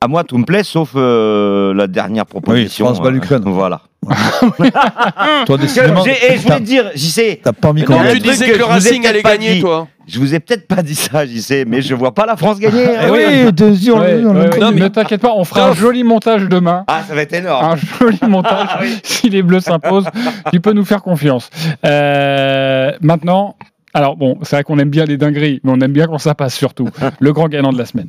[0.02, 2.86] À moi, tout me plaît, sauf euh, la dernière proposition.
[2.86, 3.42] France bat euh, l'Ukraine.
[3.44, 3.82] Voilà.
[5.46, 7.42] Toi, décidément, J'ai- eh, je voulais te dire, j'y sais.
[7.44, 9.60] T'as pas mis Non, tu disais que que le Racing allait gagner, dit.
[9.62, 9.88] toi.
[10.08, 12.60] Je vous ai peut-être pas dit ça, j'y sais, mais je vois pas la France
[12.60, 12.86] gagner.
[12.96, 13.02] hein.
[13.08, 13.10] Eh
[13.46, 14.80] oui, t'es sûr, Ouais, on ouais, le ouais, connaît.
[14.84, 16.86] Ne t'inquiète pas, on fera un joli montage demain.
[16.88, 17.66] Ah, ça va être énorme.
[17.66, 18.70] Un joli montage.
[19.04, 20.08] Si les Bleus s'imposent,
[20.54, 21.50] tu peux nous faire confiance.
[21.86, 23.58] Euh, maintenant,
[23.94, 26.36] alors bon, c'est vrai qu'on aime bien les dingueries, mais on aime bien quand ça
[26.36, 26.88] passe surtout.
[27.20, 28.08] Le grand gagnant de la semaine.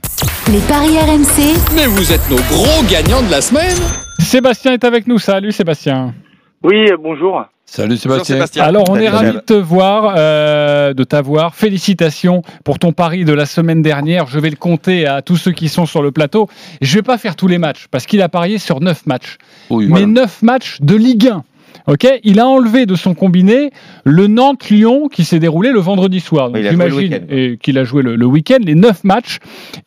[0.49, 3.76] Les paris RMC, Mais vous êtes nos gros gagnants de la semaine.
[4.18, 5.18] Sébastien est avec nous.
[5.18, 6.14] Salut Sébastien.
[6.62, 7.43] Oui, euh, bonjour.
[7.64, 8.64] Salut Sébastien.
[8.64, 9.34] Alors on est Salut, Seb.
[9.36, 11.55] de te voir, euh, de t'avoir.
[11.55, 14.26] Félicitations pour ton pari de la semaine dernière.
[14.26, 16.49] Je vais le compter à tous ceux qui sont sur le plateau.
[16.82, 19.36] Je vais pas faire tous les matchs parce qu'il a parié sur 9 matchs.
[19.70, 20.07] Oui, mais voilà.
[20.07, 21.45] 9 matchs de Ligue 1.
[21.91, 23.70] Ok, il a enlevé de son combiné
[24.05, 26.49] le Nantes-Lyon qui s'est déroulé le vendredi soir.
[26.51, 27.24] Donc Oui, j'imagine week-end.
[27.30, 29.38] et qu'il a joué le, le week-end, les 9 matchs.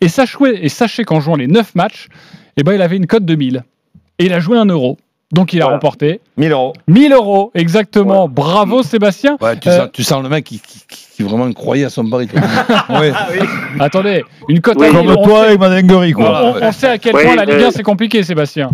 [0.02, 2.08] Et sachez, et sachez qu'en jouant les 9 matchs,
[2.58, 3.64] eh ben, il avait une cote de 1000.
[4.20, 4.98] Et il a joué un euro.
[5.32, 5.78] Donc il a Voilà.
[5.78, 6.74] remporté 1000 euros.
[6.88, 8.28] 1000 euros, exactement.
[8.28, 9.38] Bravo Sébastien.
[9.42, 11.90] Ouais, tu, Euh, sens, tu sens le mec qui, qui, qui- qui vraiment croyait à
[11.90, 12.28] son pari.
[12.90, 13.12] Ouais.
[13.80, 16.54] Attendez, une cote Oui, à Comme 1000, on toi sait- avec ma dinguerie, on, quoi.
[16.62, 18.70] on- on sait à quel point la Ligue 1 euh, c'est compliqué, Sébastien.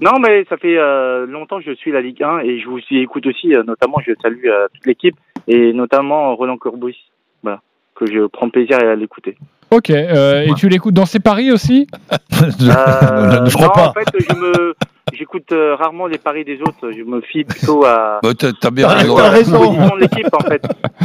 [0.00, 2.78] Non, mais ça fait euh, longtemps que je suis la Ligue 1 et je vous
[2.90, 3.54] y écoute aussi.
[3.54, 5.16] euh, notamment, je salue euh, toute l'équipe
[5.46, 6.96] et notamment Roland Courbis,
[7.42, 7.60] voilà,
[7.94, 9.36] que je prends plaisir à l'écouter.
[9.70, 11.86] Ok, euh, et tu l'écoutes dans ses paris aussi?
[12.12, 12.16] Euh,
[12.60, 13.88] je crois non, pas.
[13.88, 14.74] en fait, je me,
[15.12, 16.90] j'écoute euh, rarement les paris des autres.
[16.90, 18.20] Je me fie plutôt à.
[18.22, 19.16] Bah, t'as t'as bien T'as raison.
[19.16, 19.58] t'as raison.
[19.58, 20.62] composition de l'équipe en fait.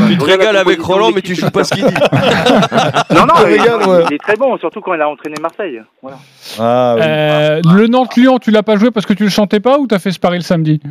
[0.10, 1.94] Tu te régales avec Roland, mais tu joues pas ce qu'il dit.
[3.14, 4.04] Non, non, il, ouais.
[4.10, 5.82] il est très bon, surtout quand il a entraîné Marseille.
[6.02, 6.18] Voilà.
[6.60, 7.02] Ah, oui.
[7.06, 10.00] Euh, Le Nantes-Lyon, tu l'as pas joué parce que tu le chantais pas ou t'as
[10.00, 10.82] fait ce pari le samedi?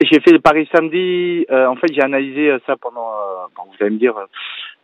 [0.00, 1.46] J'ai fait le pari samedi.
[1.50, 3.08] euh, en fait, j'ai analysé ça pendant.
[3.08, 4.14] euh, bon, vous allez me dire,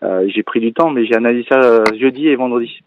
[0.02, 2.80] euh, j'ai pris du temps, mais j'ai analysé ça euh, jeudi et vendredi.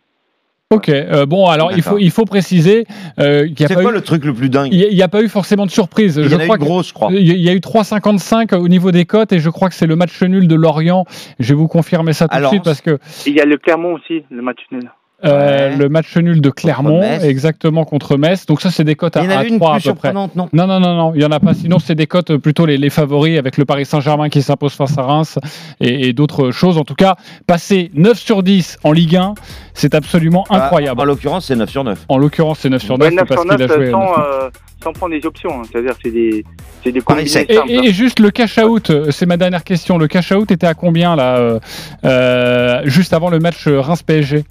[0.69, 2.85] Ok, euh, bon, alors il faut, il faut préciser
[3.19, 5.01] euh, qu'il n'y a C'est pas quoi eu- le truc le plus dingue Il n'y
[5.01, 6.17] a, pas eu forcément de surprise.
[6.17, 7.07] Il y je en a crois eu je crois.
[7.13, 9.87] Il y a- y eu 3,55 au niveau des cotes et je crois que c'est
[9.87, 11.05] le match nul de Lorient.
[11.39, 13.55] Je vais vous confirmer ça tout Alors, de suite parce que Il y a le
[13.55, 14.91] Clermont aussi, le match nul.
[15.25, 18.45] Euh, le match nul de Clermont, exactement contre Metz.
[18.45, 19.89] Donc ça, c'est des cotes à, Il y en à avait une 3 à plus
[19.89, 20.13] peu près.
[20.13, 20.29] non?
[20.35, 21.53] Non, non, non, non, il y en a pas.
[21.53, 24.73] Sinon, c'est des cotes euh, plutôt les, les favoris avec le Paris Saint-Germain qui s'impose
[24.73, 25.39] face à Reims
[25.79, 26.77] et, et d'autres choses.
[26.77, 27.15] En tout cas,
[27.47, 29.33] passer 9 sur 10 en Ligue 1,
[29.73, 31.01] c'est absolument incroyable.
[31.01, 32.05] En l'occurrence, c'est 9 sur 9.
[32.09, 33.91] En l'occurrence, c'est 9 sur 9, Ouais, 9 c'est parce sur 9 qu'il a joué.
[33.91, 34.27] sans, neuf.
[34.29, 34.49] euh,
[34.83, 35.49] sans prendre des options.
[35.59, 35.63] hein.
[35.71, 36.45] C'est-à-dire, c'est des,
[36.83, 37.31] c'est des Paris.
[37.49, 37.63] Et, hein.
[37.67, 39.97] et- et juste le cash out, euh, c'est ma dernière question.
[39.97, 41.59] Le cash out était à combien là, euh,
[42.05, 44.43] euh, juste avant le match euh, Reims-PSG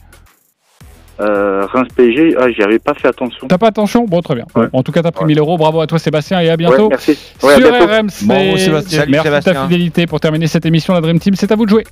[1.19, 3.49] Euh, Reims PSG, ah, j'y avais pas fait attention.
[3.49, 4.45] T'as pas attention Bon, très bien.
[4.55, 5.57] Bon, en tout cas, t'as pris 1000 euros.
[5.57, 6.85] Bravo à toi, Sébastien, et à bientôt.
[6.85, 7.19] Ouais, merci.
[7.43, 7.87] Ouais, à Sur bientôt.
[7.87, 8.27] RMC.
[8.27, 9.05] Bravo, Sébastien.
[9.09, 10.93] Merci de ta fidélité pour terminer cette émission.
[10.95, 11.85] La Dream Team, c'est à vous de jouer.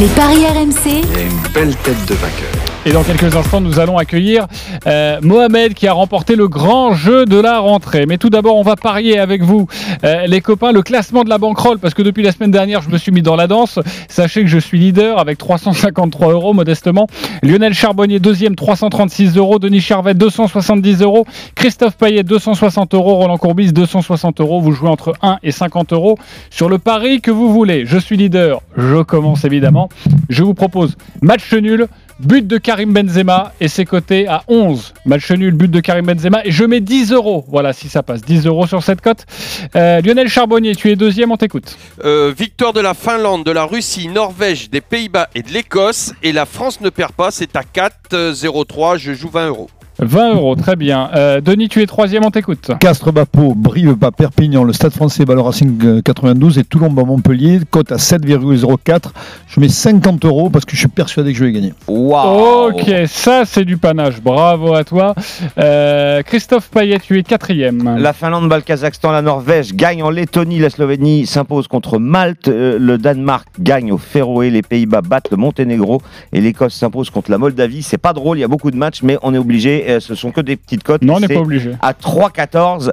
[0.00, 2.62] Les paris RMC, Il y a une belle tête de vainqueur.
[2.84, 4.48] Et dans quelques instants, nous allons accueillir
[4.88, 8.06] euh, Mohamed qui a remporté le grand jeu de la rentrée.
[8.06, 9.68] Mais tout d'abord, on va parier avec vous,
[10.02, 12.88] euh, les copains, le classement de la banquerolle, parce que depuis la semaine dernière, je
[12.88, 13.78] me suis mis dans la danse.
[14.08, 17.06] Sachez que je suis leader avec 353 euros modestement.
[17.44, 19.60] Lionel Charbonnier, deuxième, 336 euros.
[19.60, 21.24] Denis Charvet, 270 euros.
[21.54, 23.14] Christophe Payet, 260 euros.
[23.14, 24.60] Roland Courbis, 260 euros.
[24.60, 26.18] Vous jouez entre 1 et 50 euros
[26.50, 27.84] sur le pari que vous voulez.
[27.86, 28.60] Je suis leader.
[28.76, 29.81] Je commence évidemment.
[30.28, 31.88] Je vous propose match nul.
[32.20, 34.94] But de Karim Benzema et c'est coté à 11.
[35.06, 37.44] Match nul, but de Karim Benzema et je mets 10 euros.
[37.48, 38.22] Voilà, si ça passe.
[38.22, 39.26] 10 euros sur cette cote.
[39.74, 41.76] Euh, Lionel Charbonnier, tu es deuxième, on t'écoute.
[42.04, 46.12] Euh, victoire de la Finlande, de la Russie, Norvège, des Pays-Bas et de l'Écosse.
[46.22, 48.98] Et la France ne perd pas, c'est à 4-0-3.
[48.98, 49.68] Je joue 20 euros.
[50.02, 51.10] 20 euros, très bien.
[51.14, 52.70] Euh, Denis, tu es troisième, on t'écoute.
[52.80, 56.90] Castres Bapo, Brive bat Perpignan, le Stade français bat le Racing euh, 92 et Toulon
[56.90, 59.10] bat Montpellier, cote à 7,04.
[59.48, 61.72] Je mets 50 euros parce que je suis persuadé que je vais gagner.
[61.86, 64.20] Ok, ça c'est du panache.
[64.20, 65.14] Bravo à toi.
[65.58, 67.96] Euh, Christophe Payet, tu es quatrième.
[67.98, 72.48] La Finlande bat le Kazakhstan, la Norvège gagne en Lettonie, la Slovénie s'impose contre Malte,
[72.48, 77.30] euh, le Danemark gagne au Féroé, les Pays-Bas battent le Monténégro et l'Écosse s'impose contre
[77.30, 77.82] la Moldavie.
[77.82, 80.14] C'est pas drôle, il y a beaucoup de matchs, mais on est obligé, euh, ce
[80.14, 81.02] sont que des petites cotes.
[81.02, 81.72] Non, on n'est pas obligé.
[81.80, 82.92] À 3,14.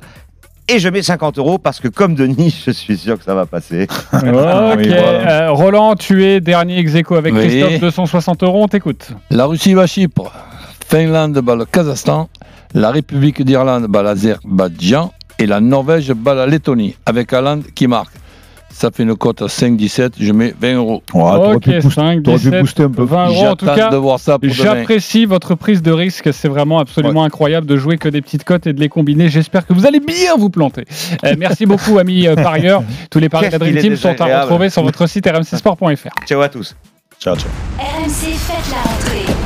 [0.72, 3.46] Et je mets 50 euros parce que comme Denis, je suis sûr que ça va
[3.48, 3.88] passer.
[4.14, 7.48] Ok, euh, Roland, tu es dernier ex aequo avec Oui.
[7.48, 9.10] Christophe, 260 euros, on t'écoute.
[9.32, 10.32] La Russie bat Chypre,
[10.88, 12.30] Finlande bat le Kazakhstan,
[12.76, 18.14] la République d'Irlande bat l'Azerbaïdjan et la Norvège bat la Lettonie avec Hollande qui marque.
[18.72, 21.04] Ça fait une cote à 5,17, je mets 20 euros.
[21.14, 23.48] ok, 5, 17, 20 euros.
[23.48, 24.54] En tout J'attends cas, de voir ça pour demain.
[24.54, 26.30] j'apprécie votre prise de risque.
[26.34, 29.30] C'est vraiment absolument incroyable de jouer que des petites cotes et de les combiner.
[29.30, 30.86] J'espère que vous allez bien vous planter.
[31.26, 32.84] Euh, merci beaucoup, amis euh, parieurs.
[33.10, 36.26] Tous les paris de la Dream Team sont à retrouver sur votre site rmcsport.fr.
[36.26, 36.76] Ciao à tous.
[37.20, 37.50] Ciao, ciao.
[37.78, 39.39] RMC fête la rentrée.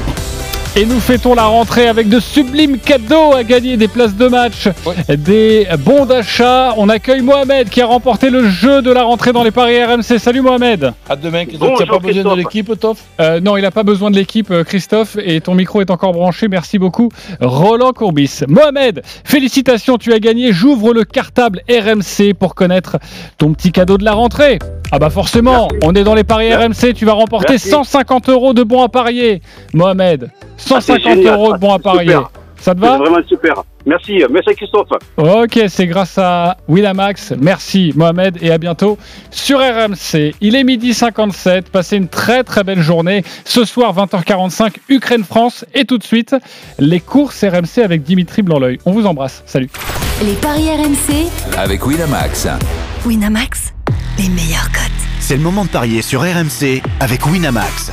[0.75, 4.67] Et nous fêtons la rentrée avec de sublimes cadeaux à gagner, des places de match,
[5.07, 6.73] des bons d'achat.
[6.77, 10.17] On accueille Mohamed qui a remporté le jeu de la rentrée dans les paris RMC.
[10.17, 10.91] Salut Mohamed.
[11.07, 12.97] À demain, tu n'as pas besoin de l'équipe, Toff?
[13.19, 16.11] Euh, non, il n'a pas besoin de l'équipe, euh, Christophe, et ton micro est encore
[16.11, 16.47] branché.
[16.47, 17.09] Merci beaucoup,
[17.39, 18.39] Roland Courbis.
[18.47, 20.53] Mohamed, félicitations, tu as gagné.
[20.53, 22.97] J'ouvre le cartable RMC pour connaître
[23.37, 24.57] ton petit cadeau de la rentrée.
[24.91, 27.69] Ah bah forcément, on est dans les paris RMC, tu vas remporter Merci.
[27.69, 29.41] 150 euros de bons à parier.
[29.73, 30.29] Mohamed,
[30.67, 31.33] 150 Ah, génial.
[31.35, 32.11] euros de bons à parier.
[32.13, 32.29] Super.
[32.59, 33.63] Ça te C'est va vraiment super.
[33.85, 34.87] Merci, merci Christophe.
[35.17, 37.33] Ok, c'est grâce à Winamax.
[37.37, 38.97] Merci Mohamed et à bientôt
[39.31, 40.33] sur RMC.
[40.39, 41.69] Il est midi 57.
[41.69, 43.23] Passez une très très belle journée.
[43.43, 46.33] Ce soir 20h45 Ukraine-France et tout de suite
[46.79, 48.77] les courses RMC avec Dimitri Blanc-L'œil.
[48.85, 49.43] On vous embrasse.
[49.45, 49.69] Salut.
[50.25, 52.47] Les paris RMC, Avec Winamax.
[53.05, 53.73] Winamax,
[54.17, 54.91] les meilleurs cotes.
[55.19, 57.91] C'est le moment de parier sur RMC avec Winamax.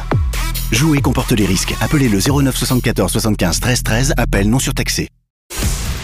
[0.72, 1.74] Jouer comporte les risques.
[1.80, 4.14] Appelez le 09 74 75 13 13.
[4.16, 5.08] Appel non surtaxé.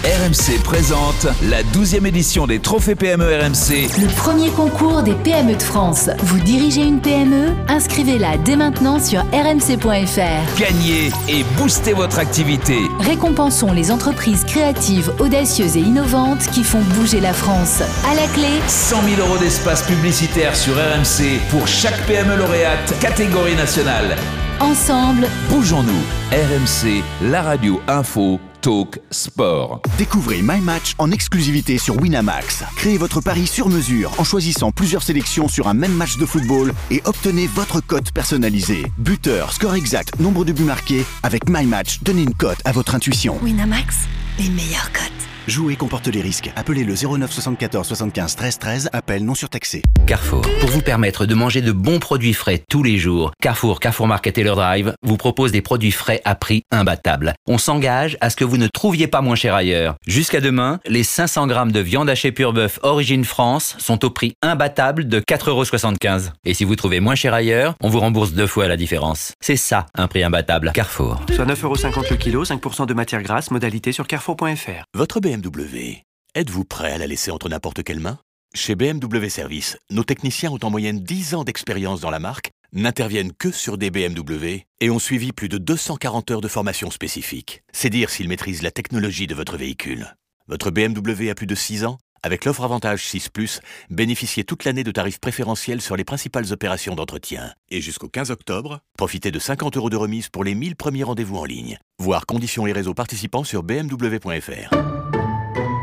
[0.05, 3.89] RMC présente la 12e édition des Trophées PME RMC.
[4.01, 6.11] le premier concours des PME de France.
[6.21, 10.59] Vous dirigez une PME Inscrivez-la dès maintenant sur rmc.fr.
[10.61, 12.79] Gagnez et boostez votre activité.
[13.01, 17.83] Récompensons les entreprises créatives, audacieuses et innovantes qui font bouger la France.
[18.09, 23.57] À la clé, 100 000 euros d'espace publicitaire sur RMC pour chaque PME lauréate, catégorie
[23.57, 24.17] nationale.
[24.61, 25.92] Ensemble, Bougeons-nous.
[26.32, 29.80] RMC, la radio info, talk, sport.
[29.98, 32.64] Découvrez My Match en exclusivité sur Winamax.
[32.76, 36.72] Créez votre pari sur mesure en choisissant plusieurs sélections sur un même match de football
[36.90, 38.86] et obtenez votre cote personnalisée.
[38.98, 41.04] Buteur, score exact, nombre de buts marqués.
[41.22, 43.38] Avec My Match, donnez une cote à votre intuition.
[43.42, 43.96] Winamax,
[44.38, 45.16] les meilleurs cotes.
[45.47, 46.51] Jouer comporte les risques.
[46.57, 48.90] Appelez le 09 74 75 13 13.
[48.92, 49.82] Appel non surtaxé.
[50.05, 50.42] Carrefour.
[50.59, 54.38] Pour vous permettre de manger de bons produits frais tous les jours, Carrefour, Carrefour Market
[54.38, 57.34] et leur Drive vous propose des produits frais à prix imbattable.
[57.47, 59.94] On s'engage à ce que vous ne trouviez pas moins cher ailleurs.
[60.05, 64.34] Jusqu'à demain, les 500 grammes de viande hachée pure bœuf origine France sont au prix
[64.42, 66.30] imbattable de 4,75€.
[66.44, 69.34] Et si vous trouvez moins cher ailleurs, on vous rembourse deux fois la différence.
[69.40, 70.72] C'est ça, un prix imbattable.
[70.74, 71.20] Carrefour.
[71.32, 74.84] Soit 9,50€ le kilo, 5% de matière grasse, modalité sur carrefour.fr.
[74.94, 76.03] Votre BMW,
[76.34, 78.18] êtes-vous prêt à la laisser entre n'importe quelles mains
[78.55, 83.32] Chez BMW Service, nos techniciens ont en moyenne 10 ans d'expérience dans la marque, n'interviennent
[83.32, 87.62] que sur des BMW et ont suivi plus de 240 heures de formation spécifique.
[87.72, 90.16] C'est dire s'ils maîtrisent la technologie de votre véhicule.
[90.49, 93.28] Votre BMW a plus de 6 ans avec l'offre Avantage 6⁇
[93.91, 97.53] bénéficiez toute l'année de tarifs préférentiels sur les principales opérations d'entretien.
[97.70, 101.37] Et jusqu'au 15 octobre, profitez de 50 euros de remise pour les 1000 premiers rendez-vous
[101.37, 101.78] en ligne.
[101.99, 104.95] Voir conditions et réseaux participants sur bmw.fr.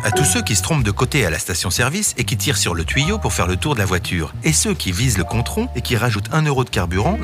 [0.06, 2.76] À tous ceux qui se trompent de côté à la station-service et qui tirent sur
[2.76, 5.70] le tuyau pour faire le tour de la voiture, et ceux qui visent le contron
[5.78, 7.18] et qui rajoutent un euro de carburant,